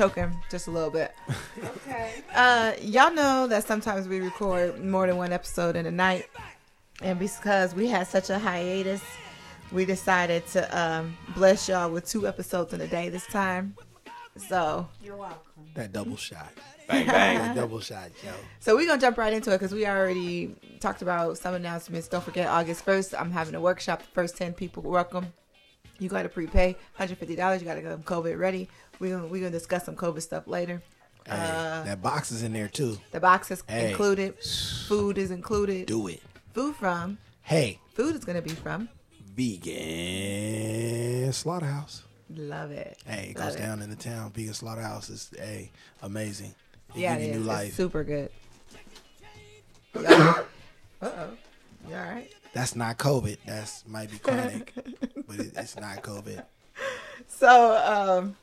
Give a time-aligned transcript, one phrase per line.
[0.00, 1.14] choking just a little bit.
[1.64, 2.12] Okay.
[2.34, 6.26] Uh, y'all know that sometimes we record more than one episode in a night,
[7.02, 9.02] and because we had such a hiatus,
[9.72, 13.74] we decided to um, bless y'all with two episodes in a day this time.
[14.36, 15.38] So, You're welcome.
[15.74, 16.52] That double shot.
[16.88, 17.38] Bang bang.
[17.38, 18.32] That double shot, yo.
[18.58, 22.08] so we're gonna jump right into it because we already talked about some announcements.
[22.08, 24.00] Don't forget, August first, I'm having a workshop.
[24.00, 25.32] The first ten people welcome.
[26.00, 27.28] You got to prepay $150.
[27.28, 27.36] You
[27.66, 28.68] got to go COVID ready.
[28.98, 30.82] We're gonna, we're gonna discuss some COVID stuff later.
[31.26, 32.98] Hey, that box is in there too.
[33.12, 33.90] The box is Hey.
[33.90, 34.34] included.
[34.88, 35.86] Food is included.
[35.86, 36.22] Do it.
[36.54, 37.18] Food from.
[37.42, 38.88] Hey, Food is gonna be from.
[39.34, 42.02] vegan slaughterhouse.
[42.34, 42.98] Love it.
[43.06, 44.30] Hey, it Love goes down in the town.
[44.32, 45.70] Vegan slaughterhouse is hey
[46.02, 46.54] amazing.
[46.94, 47.46] It Yeah, it is.
[47.46, 48.30] It's super good.
[49.94, 50.42] uh
[51.02, 51.30] oh.
[51.88, 52.30] You all right?
[52.52, 53.38] That's not COVID.
[53.46, 54.72] That's might be chronic,
[55.26, 56.44] but it, it's not COVID.
[57.28, 58.36] So, um,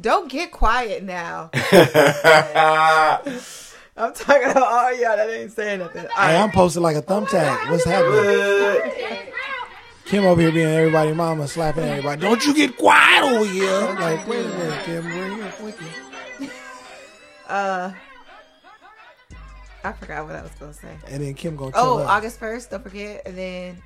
[0.00, 1.50] don't get quiet now.
[3.96, 6.02] I'm talking to all y'all that ain't saying nothing.
[6.06, 6.42] All Hey, right.
[6.42, 7.70] I'm posted like a thumbtack.
[7.70, 9.32] What's happening?
[10.04, 12.20] Kim over here being everybody mama, slapping everybody.
[12.20, 13.70] Don't you get quiet over here.
[13.70, 15.88] I'm Like, wait a minute, Kim, we're here quickly.
[17.48, 17.90] Uh,
[19.82, 20.94] I forgot what I was gonna say.
[21.06, 22.06] And then Kim gonna Oh, us.
[22.06, 22.70] August first.
[22.70, 23.22] Don't forget.
[23.24, 23.82] And then,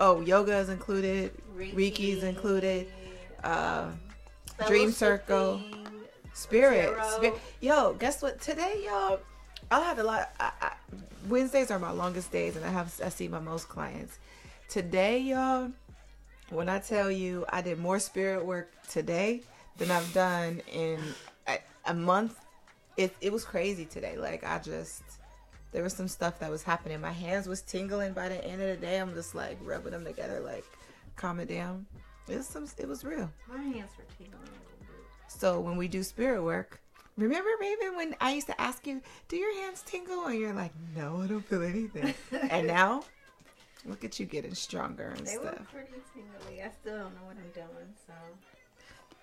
[0.00, 1.30] oh, yoga is included.
[1.56, 2.88] Reiki is included.
[3.44, 3.90] Uh,
[4.66, 5.62] Dream Circle.
[6.32, 6.96] Spirit.
[7.04, 7.40] Spirit.
[7.60, 8.40] Yo, guess what?
[8.40, 9.20] Today, y'all,
[9.70, 10.30] I had a lot.
[10.38, 10.72] I, I,
[11.28, 14.18] Wednesdays are my longest days, and I have I see my most clients.
[14.68, 15.70] Today, y'all,
[16.50, 19.42] when I tell you I did more spirit work today
[19.78, 21.00] than I've done in
[21.46, 22.38] a, a month,
[22.96, 24.16] it it was crazy today.
[24.16, 25.02] Like I just.
[25.70, 26.98] There was some stuff that was happening.
[26.98, 28.96] My hands was tingling by the end of the day.
[28.96, 30.64] I'm just like rubbing them together, like
[31.16, 31.84] calm it down.
[32.28, 32.66] It was some.
[32.78, 33.30] It was real.
[33.48, 34.37] My hands were tingling a little bit.
[35.38, 36.80] So when we do spirit work,
[37.16, 40.72] remember Raven when I used to ask you, "Do your hands tingle?" and you're like,
[40.96, 42.12] "No, I don't feel anything."
[42.50, 43.04] and now,
[43.86, 45.42] look at you getting stronger and stuff.
[45.42, 46.62] They were pretty tingly.
[46.62, 48.12] I still don't know what I'm doing, so.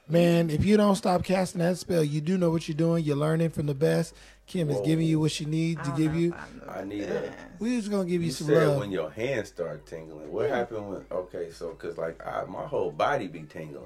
[0.07, 3.03] Man, if you don't stop casting that spell, you do know what you're doing.
[3.03, 4.13] You're learning from the best.
[4.45, 6.31] Kim is giving you what she needs to give you.
[6.69, 7.23] I I need that.
[7.25, 8.79] a- We just gonna give you, You some said love.
[8.79, 10.31] when your hands start tingling.
[10.31, 11.05] What happened when?
[11.11, 13.83] Okay, so cause like I, my whole body be tingling,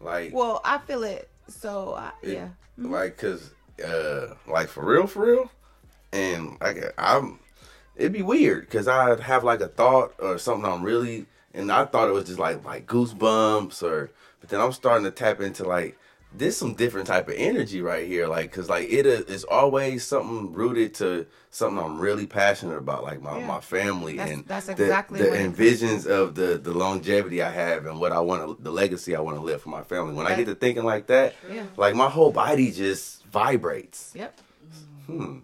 [0.00, 1.28] like Well, I feel it.
[1.48, 3.50] So I, it- yeah, like cause
[3.84, 5.50] uh like for real, for real,
[6.12, 7.38] and like I'm,
[7.96, 11.84] it'd be weird cause I'd have like a thought or something I'm really, and I
[11.86, 14.10] thought it was just like like goosebumps or,
[14.40, 15.98] but then I'm starting to tap into like.
[16.30, 20.52] This some different type of energy right here, like, cause like it is always something
[20.52, 23.46] rooted to something I'm really passionate about, like my, Yeah.
[23.46, 26.72] my family That's- and that's the- exactly the, what it and visions of the the
[26.72, 29.70] longevity I have and what I want to the legacy I want to live for
[29.70, 30.14] my family.
[30.14, 31.64] When I get to thinking like that, Yeah.
[31.78, 34.12] like my whole body just vibrates.
[34.14, 34.38] yep.
[35.06, 35.38] Hmm.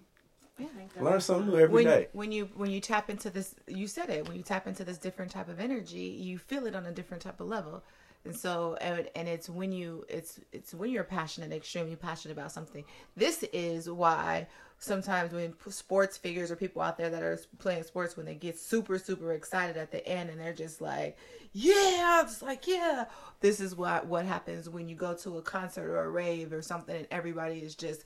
[0.58, 0.66] Yeah.
[1.00, 2.08] Learn something new every when day.
[2.12, 4.98] when you when you tap into this you said it when you tap into this
[4.98, 7.82] different type of energy you feel it on a different type of level
[8.24, 12.52] and so and, and it's when you it's it's when you're passionate extremely passionate about
[12.52, 12.84] something.
[13.16, 14.46] This is why
[14.78, 18.58] sometimes when sports figures or people out there that are playing sports when they get
[18.58, 21.16] super super excited at the end and they're just like
[21.52, 23.04] yeah it's like yeah.
[23.40, 26.62] This is what what happens when you go to a concert or a rave or
[26.62, 28.04] something and everybody is just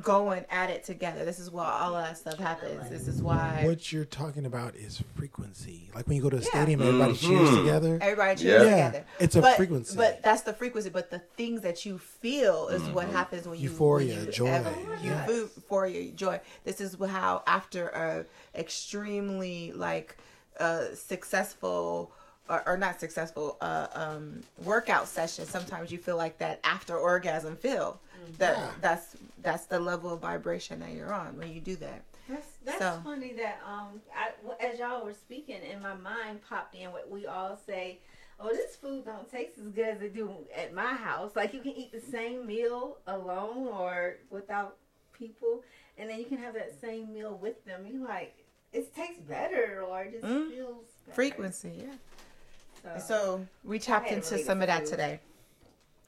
[0.00, 1.24] going at it together.
[1.24, 2.88] This is why all that stuff happens.
[2.88, 5.90] This is why What you're talking about is frequency.
[5.94, 6.46] Like when you go to a Yeah.
[6.48, 7.56] stadium, everybody cheers Mhm.
[7.58, 7.98] together.
[8.00, 8.86] everybody cheers Yeah.
[8.88, 9.04] together.
[9.18, 9.96] It's a but, frequency.
[9.96, 10.90] But that's the frequency.
[10.90, 14.74] But the things that you feel is what happens when you Euphoria, you joy, ever-
[15.02, 15.28] yes.
[15.28, 16.40] euphoria, joy.
[16.64, 18.24] This is how after a
[18.54, 20.16] extremely like
[20.60, 22.12] uh, successful.
[22.48, 25.46] Or, or not successful uh, um, workout session.
[25.46, 27.98] Sometimes you feel like that after orgasm feel.
[28.38, 28.70] That Yeah.
[28.80, 32.02] that's that's the level of vibration that you're on when you do that.
[32.28, 34.30] That's that's So- funny that um I,
[34.64, 37.98] as y'all were speaking in my mind popped in what we all say.
[38.38, 41.34] Oh, this food don't taste as good as it do at my house.
[41.34, 44.76] Like you can eat the same meal alone or without
[45.14, 45.62] people,
[45.96, 47.86] and then you can have that same meal with them.
[47.86, 48.36] You like
[48.74, 50.50] it tastes better or it just Mm.
[50.50, 51.14] feels better.
[51.14, 52.98] Frequency, yeah.
[52.98, 54.90] So, So we tapped into related some of that food.
[54.90, 55.20] today.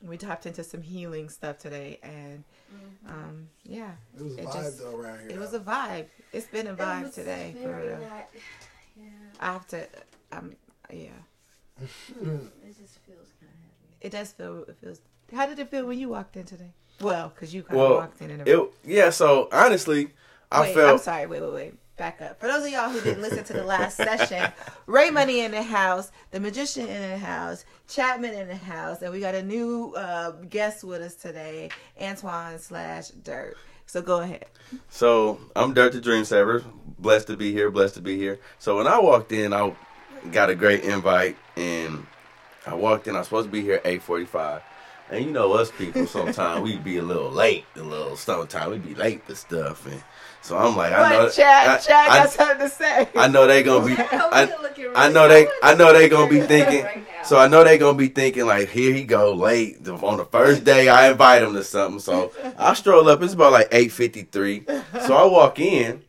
[0.00, 2.44] We tapped into some healing stuff today, and
[3.08, 5.30] um, yeah, It was a It vibe just- though around here.
[5.30, 6.06] It was a vibe.
[6.32, 7.54] It's been a It vibe was today.
[7.62, 7.98] For real.
[7.98, 8.28] not-
[8.96, 9.04] yeah,
[9.40, 9.86] I have to.
[10.32, 10.54] Um,
[10.92, 11.10] yeah,
[11.80, 13.96] it just feels kind of heavy.
[14.00, 14.64] it does feel.
[14.68, 15.00] It feels.
[15.34, 16.72] How did it feel when you walked in today?
[17.00, 19.10] Well, because you kind Well, of walked in and It yeah.
[19.10, 20.10] So honestly,
[20.50, 21.26] I wait, I'm sorry.
[21.26, 21.74] Wait, wait, wait.
[21.98, 22.38] Back up.
[22.38, 24.52] For those of y'all who didn't listen to the last session,
[24.86, 29.12] Ray Money in the house, the magician in the house, Chapman in the house, and
[29.12, 33.56] we got a new uh, guest with us today, Antoine slash Dirt.
[33.86, 34.44] So go ahead.
[34.88, 36.62] So I'm Dirt the Dream Saver.
[37.00, 37.68] Blessed to be here.
[37.68, 38.38] Blessed to be here.
[38.60, 39.74] So when I walked in, I
[40.30, 42.06] got a great invite, and
[42.64, 43.16] I walked in.
[43.16, 44.62] I was supposed to be here at eight forty-five,
[45.10, 46.06] and you know us people.
[46.06, 47.64] Sometimes we be a little late.
[47.74, 50.00] A little sometimes we be late to stuff, and
[50.42, 53.08] so I'm like, I know, But Chad, I, Chad I- got something to say.
[53.14, 53.94] I know they gonna be.
[53.98, 54.46] I,
[54.78, 55.46] We're I know they.
[55.62, 56.86] I know they gonna be thinking.
[57.24, 60.64] So I know they gonna be thinking like, here he go late on the first
[60.64, 60.88] day.
[60.88, 62.00] I invite him to something.
[62.00, 63.22] So I stroll up.
[63.22, 64.64] It's about like eight fifty three.
[65.06, 66.02] So I walk in,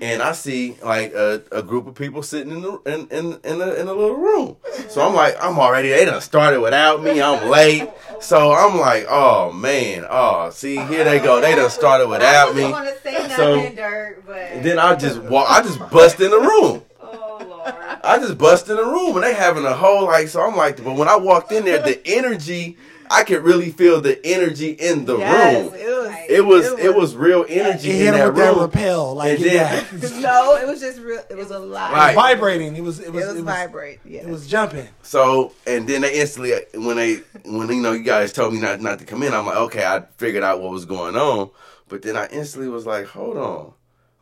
[0.00, 3.60] and I see like a, a group of people sitting in the in in in
[3.60, 4.56] a, in a little room.
[4.88, 5.88] So I'm like, I'm already.
[5.90, 7.20] They done started without me.
[7.20, 7.88] I'm late.
[8.20, 11.40] So I'm like, oh man, oh see here they go.
[11.40, 12.62] They done started without me.
[12.64, 15.46] I don't want to say nothing, So- Dirt, but then I just walk.
[15.50, 16.82] I just bust in the room.
[17.02, 17.74] oh lord.
[18.04, 20.82] I just bust in the room and they having a whole like so I'm like
[20.82, 22.76] but when I walked in there the energy
[23.10, 25.74] I could really feel the energy in the Yes, room.
[25.74, 26.06] it was.
[26.28, 28.60] It was it was real energy It in hit him that with that room.
[28.62, 31.22] repel, like And yeah, then- No, it was just real.
[31.30, 31.92] It was a lot.
[31.92, 32.14] Right.
[32.14, 32.74] vibrating.
[32.76, 34.00] It was it It was was, it was, vibrate.
[34.04, 34.20] Yeah.
[34.22, 34.88] it was jumping.
[35.02, 38.80] So and then they instantly when they when you know you guys told me not
[38.80, 41.50] not to come in I'm like okay I figured out what was going on
[41.88, 43.72] but then I instantly was like hold on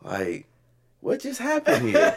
[0.03, 0.45] like
[1.05, 2.15] what just happened here?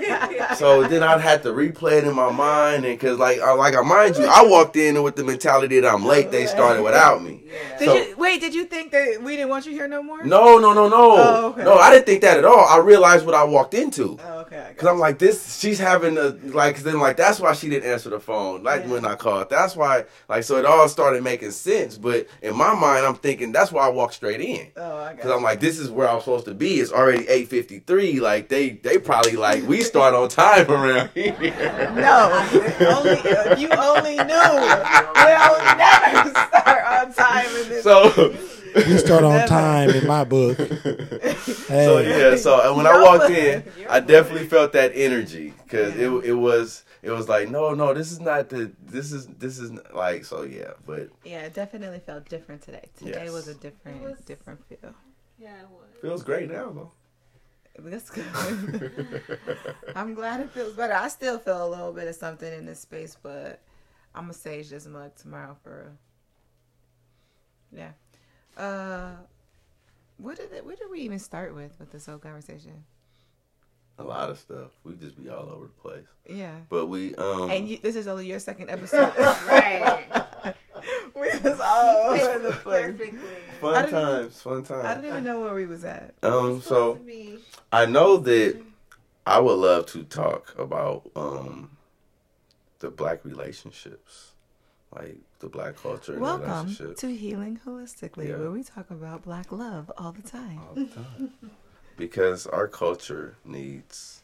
[0.56, 3.76] so then I'd have to replay it in my mind, and because like, I, like
[3.76, 6.30] I mind you, I walked in with the mentality that I'm late.
[6.30, 7.42] They started without me.
[7.78, 8.40] Did So- you wait?
[8.40, 10.24] Did you think that we didn't want you here no more?
[10.24, 11.64] No, no, no, no, Oh, okay.
[11.64, 11.74] no.
[11.74, 12.66] I didn't think that at all.
[12.66, 14.18] I realized what I walked into.
[14.24, 14.58] Oh, okay.
[14.70, 15.58] I Cause got I'm like this.
[15.58, 16.76] She's having a like.
[16.76, 18.62] 'cause then like that's why she didn't answer the phone.
[18.62, 18.92] Like Yeah.
[18.92, 19.50] when I called.
[19.50, 20.04] That's why.
[20.30, 21.98] Like so it all started making sense.
[21.98, 24.68] But in my mind, I'm thinking that's why I walked straight in.
[24.76, 25.20] Oh, I got.
[25.22, 26.80] Cause I'm like, this is where I'm supposed to be.
[26.80, 28.20] It's already 8:53.
[28.20, 31.32] Like they, they probably like we start on time around here.
[31.94, 32.30] No,
[32.96, 34.24] only if you only knew.
[35.14, 37.82] We'll never start on time in this.
[37.84, 38.34] So,
[38.74, 40.58] We start on time in my book.
[41.68, 42.36] Hey, so yeah.
[42.36, 44.08] So uh, when I walked in, Your I book.
[44.08, 46.16] definitely felt that energy because Yeah.
[46.18, 49.58] it, it was, it was like, no, no, this is not the, this is, this
[49.58, 50.72] is like, so yeah.
[50.86, 52.84] But yeah, it definitely felt different today.
[52.96, 53.32] Today Yes.
[53.32, 54.94] was a different, was- different feel.
[55.38, 56.00] Yeah, it was.
[56.00, 56.92] feels great now though.
[57.80, 58.92] That's good.
[59.96, 60.94] I'm glad it feels better.
[60.94, 63.62] I still feel a little bit of something in this space, but
[64.14, 65.92] I'm gonna sage this mug tomorrow for
[67.72, 67.90] real.
[68.56, 68.62] Yeah.
[68.62, 69.10] Uh,
[70.16, 72.84] what did it, where did we even start with with this whole conversation?
[74.00, 74.70] A lot of stuff.
[74.84, 76.06] We just be all over the place.
[76.28, 76.54] Yeah.
[76.68, 79.12] But we, um, And you, this is only your second episode.
[79.18, 80.06] Right.
[81.14, 82.92] we was all over the place.
[82.92, 83.18] Perfectly.
[83.58, 84.94] I fun didn't- times, fun I times.
[85.02, 86.14] don't even know where we was at.
[86.22, 87.00] Um, Supposed so
[87.72, 88.60] I know that
[89.26, 91.76] I would love to talk about um
[92.80, 94.32] the black relationships,
[94.94, 98.36] like the black culture and Welcome relationships to Healing Holistically, Yeah.
[98.38, 100.60] where we talk about black love all the time.
[100.68, 101.32] all the time,
[101.96, 104.22] because our culture needs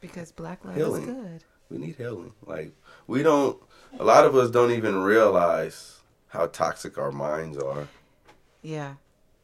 [0.00, 1.02] Because black love Healing.
[1.08, 1.44] is good.
[1.70, 2.32] we need healing.
[2.44, 2.72] Like
[3.06, 3.60] we don't,
[3.98, 7.88] a lot of us don't even realize how toxic our minds are,
[8.66, 8.94] Yeah,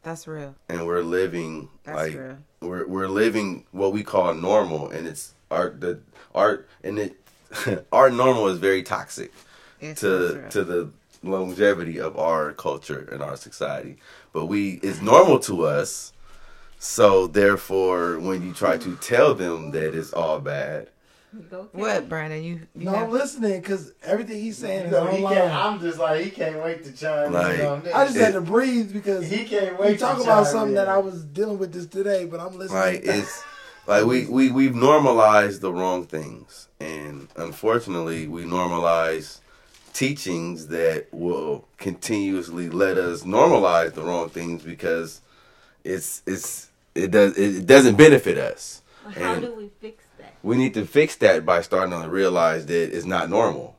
[0.03, 0.57] that's real.
[0.69, 2.39] and we're living That's like real.
[2.61, 6.01] we're we're living what we call normal, and it's our the
[6.35, 7.17] art and it
[7.93, 9.33] our normal is very toxic.
[9.81, 10.91] It's to to the
[11.23, 13.99] longevity of our culture and our society.
[14.33, 16.13] But we it's normal to us.
[16.81, 20.89] So therefore when you try to tell them that it's all bad,
[21.73, 22.43] what, Brandon?
[22.43, 25.35] You, you no, I'm listening because everything he's saying is No, he online.
[25.37, 27.95] can't, I'm just like he can't wait to chime Like, in on this.
[27.95, 29.99] I just had to breathe because he can't we wait.
[29.99, 30.75] talk to about chime something in.
[30.75, 32.81] that I was dealing with this today, but I'm listening.
[32.81, 33.43] like it's
[33.87, 36.69] like we, we we've normalized the wrong things.
[36.81, 39.39] And unfortunately we normalize
[39.93, 45.21] teachings that will continuously let us normalize the wrong things because
[45.85, 48.83] it's it's it does it doesn't benefit us.
[49.15, 50.02] How And- do we fix that?
[50.43, 53.77] We need to fix that by starting to realize that it's not normal.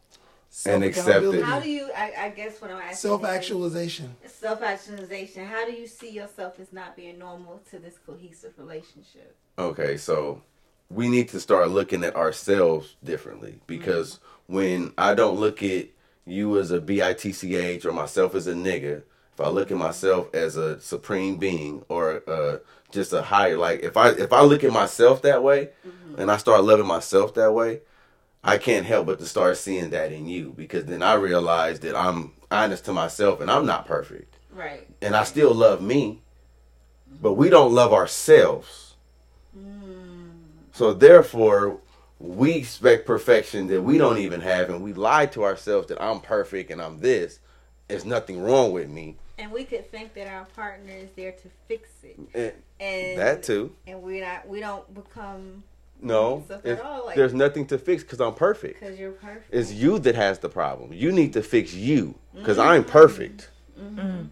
[0.65, 1.11] and accept it.
[1.11, 1.91] Self-accountability, How do you?
[1.95, 2.95] I, I guess what I'm asking.
[2.97, 4.15] Self-actualization.
[4.27, 5.45] Self actualization.
[5.45, 9.35] How do you see yourself as not being normal to this cohesive relationship?
[9.57, 10.41] Okay, so
[10.89, 13.65] we need to start looking at ourselves differently mm-hmm.
[13.67, 15.87] because when I don't look at
[16.25, 19.03] you as a bitch or myself as a nigga,
[19.33, 22.57] if I look at myself as a supreme being or uh,
[22.91, 25.69] just a higher, like if I if I look at myself that way
[26.17, 27.81] and I start loving myself that way,
[28.43, 31.95] I can't help but to start seeing that in you because then I realize that
[31.95, 34.87] I'm honest to myself and I'm not perfect Right.
[35.01, 36.21] and I still love me,
[37.21, 38.95] but we don't love ourselves.
[40.73, 41.79] So therefore,
[42.19, 46.19] we expect perfection that we don't even have, and we lie to ourselves that I'm
[46.19, 47.39] perfect and I'm this.
[47.87, 49.17] There's nothing wrong with me.
[49.37, 52.19] And we could think that our partner is there to fix it.
[52.33, 53.75] And And that too.
[53.87, 55.63] And we not we don't become
[56.01, 58.79] No, if all, like- there's nothing to fix because I'm perfect.
[58.79, 59.53] because you're perfect.
[59.53, 60.93] It's you that has the problem.
[60.93, 62.69] You need to fix you because mm-hmm.
[62.69, 63.49] I'm perfect.
[63.79, 63.99] Mm-hmm.
[63.99, 64.29] Mm.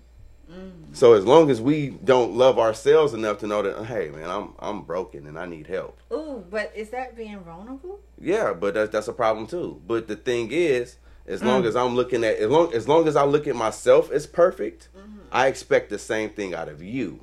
[0.51, 0.93] Mm-hmm.
[0.93, 4.29] So as long as we don't love ourselves enough to know that, uh, hey man,
[4.29, 5.97] I'm I'm broken and I need help.
[6.11, 7.99] Ooh, but is that being vulnerable?
[8.19, 9.81] Yeah, but that's that's a problem too.
[9.87, 13.15] But the thing is, as long as I'm looking at as long as long as
[13.15, 15.19] I look at myself as perfect, mm-hmm.
[15.31, 17.21] I expect the same thing out of you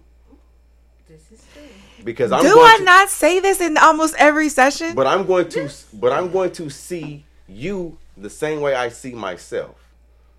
[1.08, 1.62] This is true.
[2.04, 4.94] because I'm Do going I to, not say this in almost every session?
[4.94, 9.12] But I'm going to but I'm going to see you the same way I see
[9.12, 9.76] myself.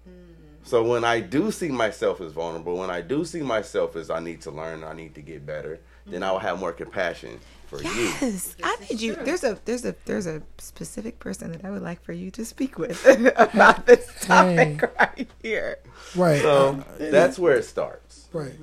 [0.08, 0.36] Mm.
[0.64, 4.20] So when I do see myself as vulnerable, when I do see myself as I
[4.20, 6.24] need to learn, I need to get better, then mm-hmm.
[6.24, 7.40] I will have more compassion
[7.70, 7.90] for you.
[7.90, 9.14] Yes, I need you.
[9.16, 9.26] true.
[9.26, 12.44] There's a there's a there's a specific person that I would like for you to
[12.44, 13.06] speak with
[13.38, 15.78] about this topic right here.
[16.16, 16.42] Right.
[16.42, 18.28] So uh, that's where it starts.
[18.34, 18.56] right.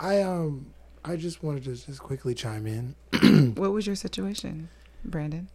[0.00, 0.66] I um
[1.04, 2.94] I just wanted to just quickly chime in.
[3.56, 4.68] What was your situation,
[5.04, 5.48] Brandon?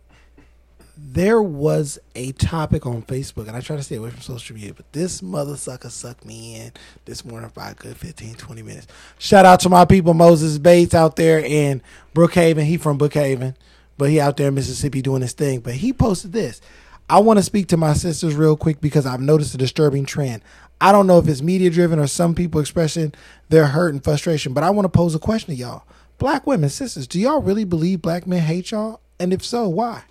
[0.99, 4.73] There was a topic on Facebook, and I try to stay away from social media,
[4.73, 6.71] but this mother sucker sucked me in
[7.05, 8.87] this morning for a good 15, 20 minutes.
[9.19, 11.83] Shout out to my people, Moses Bates out there in
[12.15, 12.63] Brookhaven.
[12.63, 13.55] He from Brookhaven,
[13.97, 15.59] but he out there in Mississippi doing his thing.
[15.59, 16.61] But he posted this.
[17.09, 20.41] I want to speak to my sisters real quick because I've noticed a disturbing trend.
[20.81, 23.13] I don't know if it's media driven or some people expressing
[23.49, 25.83] their hurt and frustration, but I want to pose a question to y'all.
[26.17, 28.99] Black women, sisters, do y'all really believe black men hate y'all?
[29.19, 30.03] And if so, why?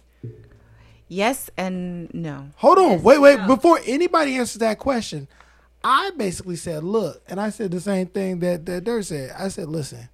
[1.08, 2.48] Yes and no.
[2.56, 3.38] Hold on, Yes, wait, wait.
[3.38, 3.46] no.
[3.46, 5.28] Before anybody answers that question,
[5.84, 9.30] I basically said, look, and I said the same thing that that Dirt said.
[9.38, 10.08] I said, listen,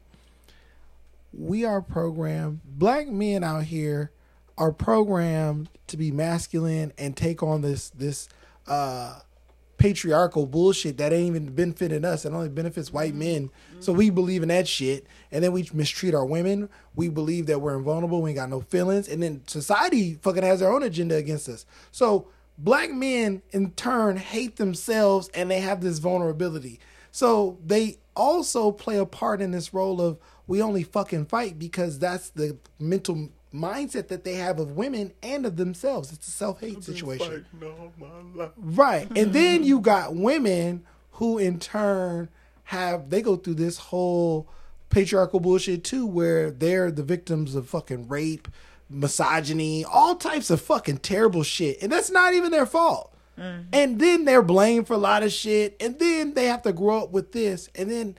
[1.32, 2.61] we are programmed.
[2.64, 4.11] Black men out here
[4.58, 8.28] are programmed to be masculine and take on this this
[8.66, 9.20] uh
[9.83, 12.25] patriarchal bullshit that ain't even benefiting us.
[12.25, 13.19] It only benefits white mm-hmm.
[13.19, 13.51] men.
[13.81, 13.99] So mm-hmm.
[13.99, 15.07] we believe in that shit.
[15.33, 16.69] And then we mistreat our women.
[16.95, 18.23] We believe that we're invulnerable.
[18.23, 19.09] We ain't got no feelings.
[19.09, 21.67] And then society fucking has their own agenda against us.
[21.91, 26.79] So black men in turn hate themselves and they have this vulnerability.
[27.11, 31.99] So they also play a part in this role of we only fucking fight because
[31.99, 36.12] that's the mental mindset that they have of women and of themselves.
[36.12, 37.47] It's a self hate situation.
[38.56, 39.09] Right.
[39.16, 42.28] And then you got women who in turn
[42.64, 44.49] have they go through this whole
[44.90, 48.49] patriarchal bullshit too where they're the victims of fucking rape,
[48.88, 51.82] misogyny, all types of fucking terrible shit.
[51.82, 53.12] And that's not even their fault.
[53.38, 53.62] Mm-hmm.
[53.73, 55.76] And then they're blamed for a lot of shit.
[55.80, 57.68] And then they have to grow up with this.
[57.75, 58.16] And then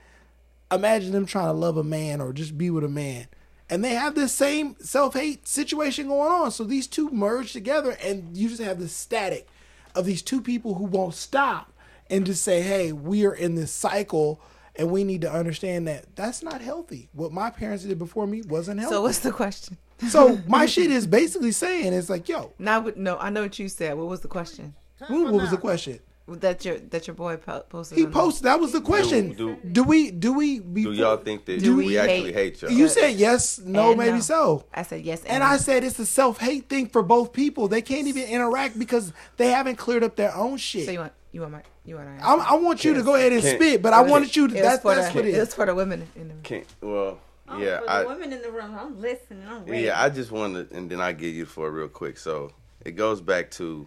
[0.70, 3.26] imagine them trying to love a man or just be with a man.
[3.70, 6.50] And they have this same self hate situation going on.
[6.50, 9.48] So these two merge together, and you just have this static
[9.94, 11.72] of these two people who won't stop
[12.10, 14.40] and just say, hey, we are in this cycle.
[14.76, 17.08] And we need to understand that that's not healthy.
[17.12, 18.94] What my parents did before me wasn't healthy.
[18.94, 19.78] So what's the question?
[20.08, 23.68] So my shit is basically saying it's like, yo, Now, no, I know what you
[23.68, 23.96] said.
[23.96, 24.74] What was the question?
[24.98, 26.00] what, what was the question?
[26.26, 27.98] That your that your boy posted.
[27.98, 28.44] He posted.
[28.44, 29.34] That was the question.
[29.34, 30.10] do- Do, we?
[30.10, 30.58] Do we?
[30.58, 32.70] Do y'all think that Do we, we actually hate- hate y'all?
[32.70, 34.20] You said yes, no, And maybe no.
[34.20, 34.64] so.
[34.72, 37.68] I said yes, And I said it's a self hate thing for both people.
[37.68, 40.86] They can't even interact because they haven't cleared up their own shit.
[40.86, 43.16] So you want you want my you want to I, I want you to go
[43.16, 44.54] ahead and Can't- spit, but I wanted you to.
[44.54, 45.54] That's for that's the, what it it was is.
[45.54, 48.50] for the women in the Can't, well, Oh, yeah, for the I, women in the
[48.50, 49.46] room, I'm listening.
[49.46, 49.82] I'm ready.
[49.84, 52.16] yeah, I just wanted, and then I get you for it real quick.
[52.16, 52.50] So
[52.82, 53.86] it goes back to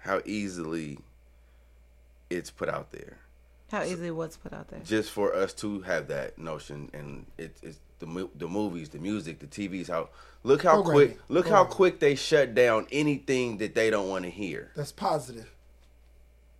[0.00, 0.98] how easily
[2.28, 3.18] it's put out there.
[3.70, 4.80] How easily what's put out there.
[4.84, 9.38] just for us to have that notion and it, it's the the movies the music
[9.38, 10.08] the tvs how
[10.42, 11.08] look how Programming.
[11.10, 14.90] quick look how quick they shut down anything that they don't want to hear That's
[14.90, 15.52] positive,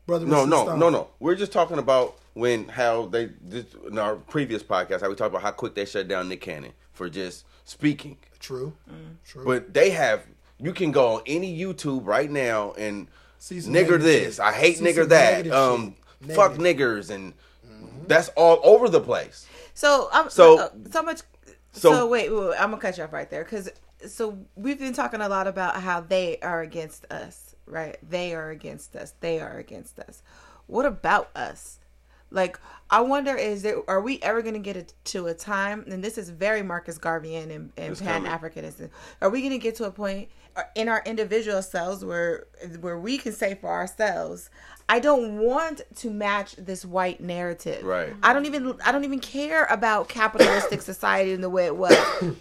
[0.07, 0.27] brother.
[0.27, 0.79] no no Stone.
[0.79, 5.09] no no we're just talking about when how they just in our previous podcast how
[5.09, 9.17] we talked about how quick they shut down nick cannon for just speaking True, mm.
[9.27, 9.45] true.
[9.45, 10.27] but they have
[10.59, 13.09] you can go on any youtube right now and
[13.41, 14.45] See some nigger negative this shit.
[14.45, 16.37] i hate See nigger that um shit.
[16.37, 17.33] fuck niggers and
[18.07, 21.21] that's all over the place So I'm So- so so much.
[21.73, 23.69] So, so- wait, wait, wait, I'm gonna cut you off right there because
[24.07, 27.97] so we've been talking a lot about how they are against us, right?
[28.09, 29.15] They are against us.
[29.21, 30.23] They are against us.
[30.67, 31.79] What about us?
[32.33, 32.59] Like,
[32.91, 35.85] I wonder, is there are we ever going to get it to a time?
[35.89, 38.31] And this is very Marcus Garvey and, and Pan coming.
[38.31, 38.89] Africanism.
[39.21, 40.40] Are we going to get to a point uh,
[40.75, 42.47] in our individual selves where
[42.81, 44.51] where we can say for ourselves,
[44.89, 47.85] I don't want to match this white narrative.
[47.85, 48.13] Right.
[48.23, 51.97] I don't even I don't even care about capitalistic society in the way it was.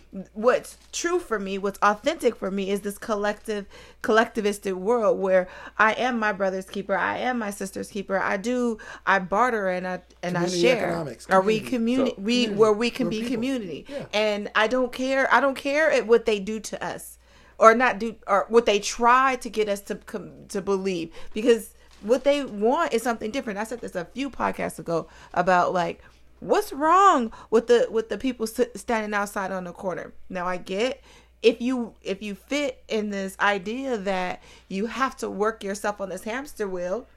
[0.33, 3.67] what's true for me, what's authentic for me is this collective
[4.01, 5.47] collectivistic world where
[5.77, 8.17] I am my brother's keeper, I am my sister's keeper.
[8.19, 10.87] I do I barter and I and I share.
[10.87, 12.11] economics, Are we community.
[12.11, 12.59] community So- we Community.
[12.59, 13.33] where we can We're be people.
[13.35, 13.85] community.
[13.87, 14.05] Yeah.
[14.13, 17.17] And I don't care I don't care at what they do to us
[17.59, 21.73] or not do or what they try to get us to com- to believe because
[22.01, 23.59] what they want is something different.
[23.59, 26.01] I said this a few podcasts ago about like
[26.39, 30.13] what's wrong with the with the people standing outside on the corner.
[30.29, 31.03] Now I get
[31.43, 36.09] if you if you fit in this idea that you have to work yourself on
[36.09, 37.07] this hamster wheel,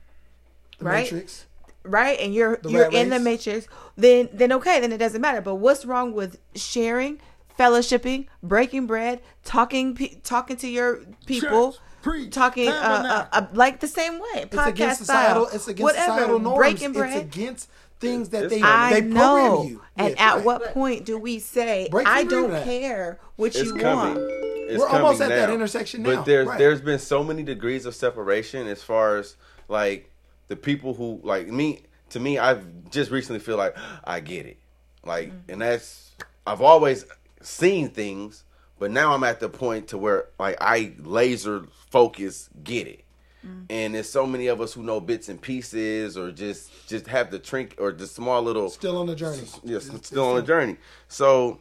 [0.78, 1.04] The right?
[1.12, 1.46] Matrix.
[1.84, 5.40] right and you're The you're in the matrix then then okay then it doesn't matter
[5.40, 7.20] but what's wrong with sharing
[7.58, 13.46] fellowshipping breaking bread talking pe- talking to your people Church, preach, talking uh, uh, uh,
[13.52, 15.48] like the same way It's podcast against style.
[15.52, 16.58] It's against whatever societal norms.
[16.58, 17.16] breaking bread.
[17.26, 18.74] It's against things that It's they coming.
[18.74, 19.18] I they know.
[19.54, 19.82] program you.
[19.96, 20.44] And with, at right.
[20.44, 24.14] what point do we say, Break I don't from care what It's you coming.
[24.16, 24.30] want?
[24.32, 26.58] It's We're almost coming at that intersection now, But there's right.
[26.58, 29.36] there's been so many degrees of separation as far as
[29.68, 30.10] like
[30.48, 31.80] the people who like me.
[32.10, 34.58] To me, I've just recently feel like I get it.
[35.04, 35.52] Like, Mm-hmm.
[35.52, 36.10] and that's
[36.46, 37.04] I've always
[37.46, 38.44] seen things,
[38.78, 43.04] but now I'm at the point to where like I laser focus get it.
[43.46, 43.66] Mm.
[43.70, 47.30] And there's so many of us who know bits and pieces, or just just have
[47.30, 49.42] the trink or the small little Still on the journey.
[49.64, 50.76] Yes, It's- still on the journey.
[51.08, 51.58] So,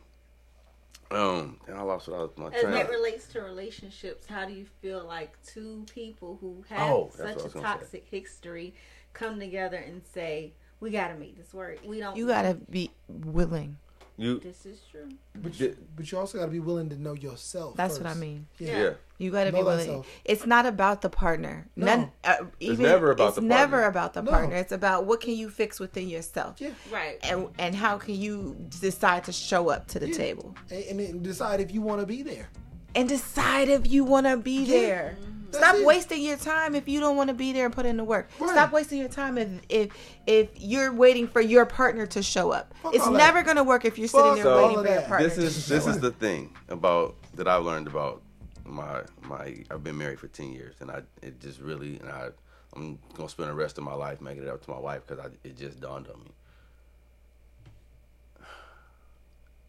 [1.10, 2.74] um, and I lost what I was my As train.
[2.74, 7.20] that relates to relationships, how do you feel like two people who have Oh, that's
[7.20, 7.80] what I such a gonna say.
[7.80, 8.74] toxic history
[9.14, 11.80] come together and say, "We got to make this work.
[11.84, 12.16] We don't.
[12.16, 13.78] You gotta be willing.
[14.22, 15.10] You, This is true.
[15.36, 17.76] But you, but you also got to be willing to know yourself.
[17.76, 18.48] That's what I mean.
[18.60, 18.92] yeah.
[19.18, 19.80] You got to be willing.
[19.80, 20.08] thyself.
[20.26, 21.68] It's not about the partner.
[21.76, 21.86] No.
[21.86, 22.12] None.
[22.24, 23.88] Uh, even, never about it's the never partner.
[23.90, 24.32] about the No.
[24.32, 24.56] partner.
[24.56, 26.60] It's about what can you fix within yourself.
[26.60, 26.70] Yeah.
[26.92, 27.18] Right.
[27.24, 30.16] And and how can you decide to show up to the Yeah.
[30.18, 32.50] table And, and decide if you want to be there.
[32.96, 34.80] and decide if you want to be Yeah.
[34.82, 35.18] there.
[35.52, 35.86] That's Stop it.
[35.86, 38.30] wasting your time if you don't want to be there and put in the work.
[38.40, 38.52] Right.
[38.52, 39.90] Stop wasting your time if if
[40.26, 42.74] if you're waiting for your partner to show up.
[42.82, 43.18] Fuck it's all that.
[43.18, 45.28] never gonna work if you're sitting there all waiting of for your partner.
[45.28, 48.22] This is this is the thing about that I've learned about
[48.66, 49.58] my my.
[49.70, 52.30] I've been married for ten years, and I it just really and I
[52.76, 55.24] I'm gonna spend the rest of my life making it up to my wife because
[55.26, 56.32] I it just dawned on me.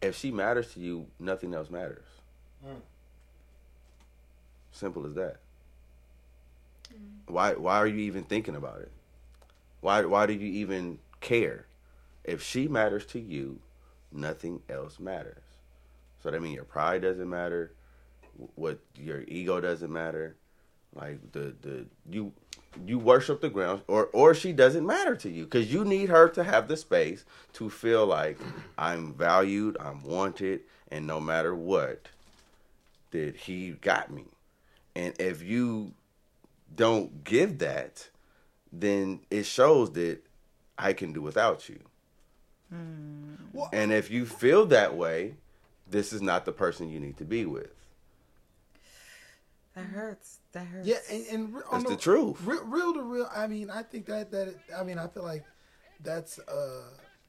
[0.01, 2.05] If she matters to you, nothing else matters.
[2.63, 2.79] Hmm.
[4.71, 5.37] Simple as that.
[7.27, 8.91] Why why are you even thinking about it?
[9.81, 11.65] Why why do you even care?
[12.23, 13.59] If she matters to you,
[14.11, 15.43] nothing else matters.
[16.21, 17.73] So that means your pride doesn't matter,
[18.55, 20.35] what your ego doesn't matter.
[20.93, 22.33] Like the the you
[22.85, 26.29] you worship the ground or or she doesn't matter to you cuz you need her
[26.29, 28.37] to have the space to feel like
[28.77, 32.09] I'm valued, I'm wanted and no matter what
[33.11, 34.25] that he got me.
[34.95, 35.93] And if you
[36.75, 38.09] don't give that,
[38.71, 40.19] then it shows that
[40.77, 41.79] I can do without you.
[43.53, 45.35] Well- And if you feel that way,
[45.87, 47.69] this is not the person you need to be with.
[49.75, 50.39] that hurts.
[50.53, 50.87] That hurts.
[50.87, 52.37] Yeah, and, and re- on That's the truth.
[52.43, 53.29] Real, real to real.
[53.35, 55.43] I mean, I think that that I mean, I feel like
[56.03, 56.39] that's.
[56.39, 56.81] uh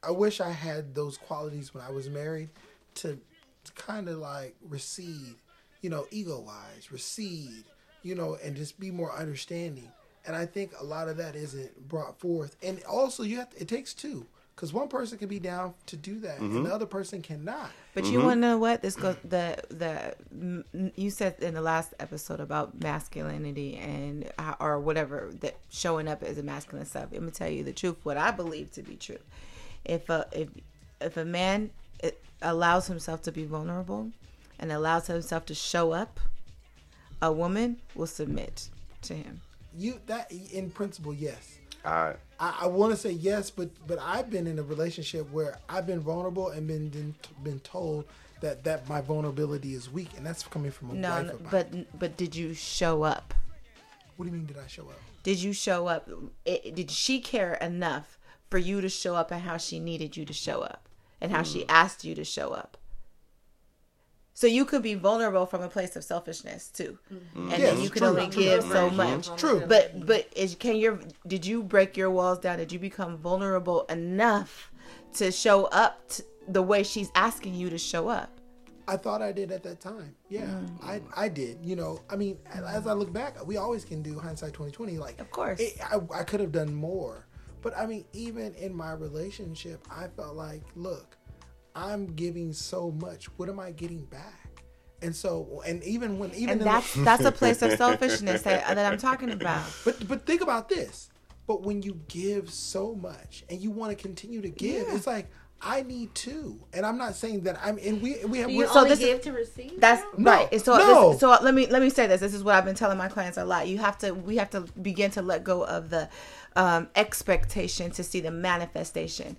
[0.03, 2.51] I wish I had those qualities when I was married
[2.97, 3.19] to,
[3.65, 5.37] to kind of like recede,
[5.81, 7.65] you know, ego wise, recede,
[8.05, 9.90] you know, and just be more understanding.
[10.27, 12.57] And I think a lot of that isn't brought forth.
[12.62, 14.27] And also, you have to, it takes two.
[14.55, 16.59] Because one person can be down to do that, Mm-hmm.
[16.59, 17.71] and the other person cannot.
[17.93, 21.93] But you want to know what this goes the the you said in the last
[21.99, 27.11] episode about masculinity and or whatever that showing up as a masculine self.
[27.11, 27.97] Let me tell you the truth.
[28.05, 29.19] What I believe to be true.
[29.85, 30.49] If a if
[31.01, 31.71] if a man
[32.40, 34.12] allows himself to be vulnerable
[34.61, 36.21] and allows himself to show up,
[37.27, 38.69] a woman will submit
[39.03, 39.41] to him.
[39.77, 41.59] You that in principle, yes.
[41.85, 45.59] I I, I want to say yes, but but I've been in a relationship where
[45.69, 48.05] I've been vulnerable and been been, been told
[48.41, 51.99] that that my vulnerability is weak, and that's coming from a No, wife no, but
[51.99, 53.35] but did you show up?
[54.17, 54.47] what do you mean?
[54.47, 55.01] Did I show up?
[55.25, 56.09] did you show up
[56.45, 58.17] it, did she care enough
[58.49, 60.89] for you to show up and how she needed you to show up
[61.21, 61.67] and how she mm.
[61.69, 62.77] asked you to show up
[64.37, 66.99] So you could be vulnerable from a place of selfishness too,
[67.35, 68.97] and Yes, then you could true, only give so Mhm.
[68.97, 69.29] much.
[69.40, 69.62] True.
[69.66, 72.59] But but is can your did you break your walls down?
[72.59, 74.73] Did you become vulnerable enough
[75.14, 78.29] to show up t- the way she's asking you to show up?
[78.88, 80.14] I thought I did at that time.
[80.29, 80.83] Yeah, Mm.
[80.83, 81.64] I I did.
[81.64, 84.99] You know, I mean, as I look back, we always can do hindsight twenty twenty.
[84.99, 85.61] Like, Of course.
[85.61, 87.27] it, I I could have done more.
[87.62, 91.16] But I mean, even in my relationship, I felt like, look,
[91.75, 93.27] I'm giving so much.
[93.39, 94.63] What am I getting back?
[95.03, 98.43] And so, and even when even And in the- that's that's a place of selfishness
[98.43, 99.65] that, that I'm talking about.
[99.85, 101.11] But but think about this.
[101.47, 104.97] But when you give so much and you want to continue to give, Yeah.
[104.97, 105.31] it's like
[105.64, 106.61] I need to.
[106.74, 107.79] And I'm not saying that I'm.
[107.79, 108.50] And we we have.
[108.50, 109.81] You we're- So only this is- give to receive?
[109.81, 110.33] That's now?
[110.33, 110.48] right.
[110.53, 111.11] And so no.
[111.12, 112.20] this, so let me let me say this.
[112.20, 113.66] This is what I've been telling my clients a lot.
[113.66, 116.09] You have to we have to begin to let go of the
[116.57, 119.37] um, expectation to see the manifestation.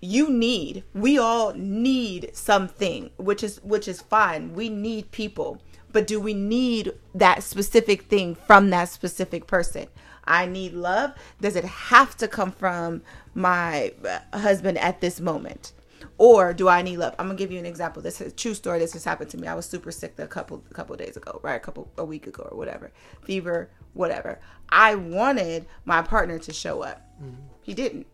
[0.00, 0.84] You need.
[0.94, 4.52] We all need something, which is which is fine.
[4.54, 9.86] We need people, but do we need that specific thing from that specific person?
[10.26, 11.12] I need love.
[11.40, 13.02] Does it have to come from
[13.34, 13.92] my
[14.32, 15.72] husband at this moment?
[16.18, 17.14] or do I need love?
[17.18, 18.02] I'm gonna give you an example.
[18.02, 18.78] This is a true story.
[18.78, 19.48] This has happened to me.
[19.48, 21.54] I was super sick a couple a couple days ago, right?
[21.54, 24.40] A couple a week ago or whatever, fever, whatever.
[24.68, 27.02] I wanted my partner to show up.
[27.22, 27.42] Mm-hmm.
[27.62, 28.06] He didn't,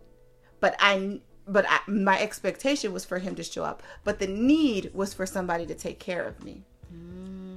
[0.60, 3.82] but I but I, my expectation was for him to show up.
[4.04, 6.64] But the need was for somebody to take care of me.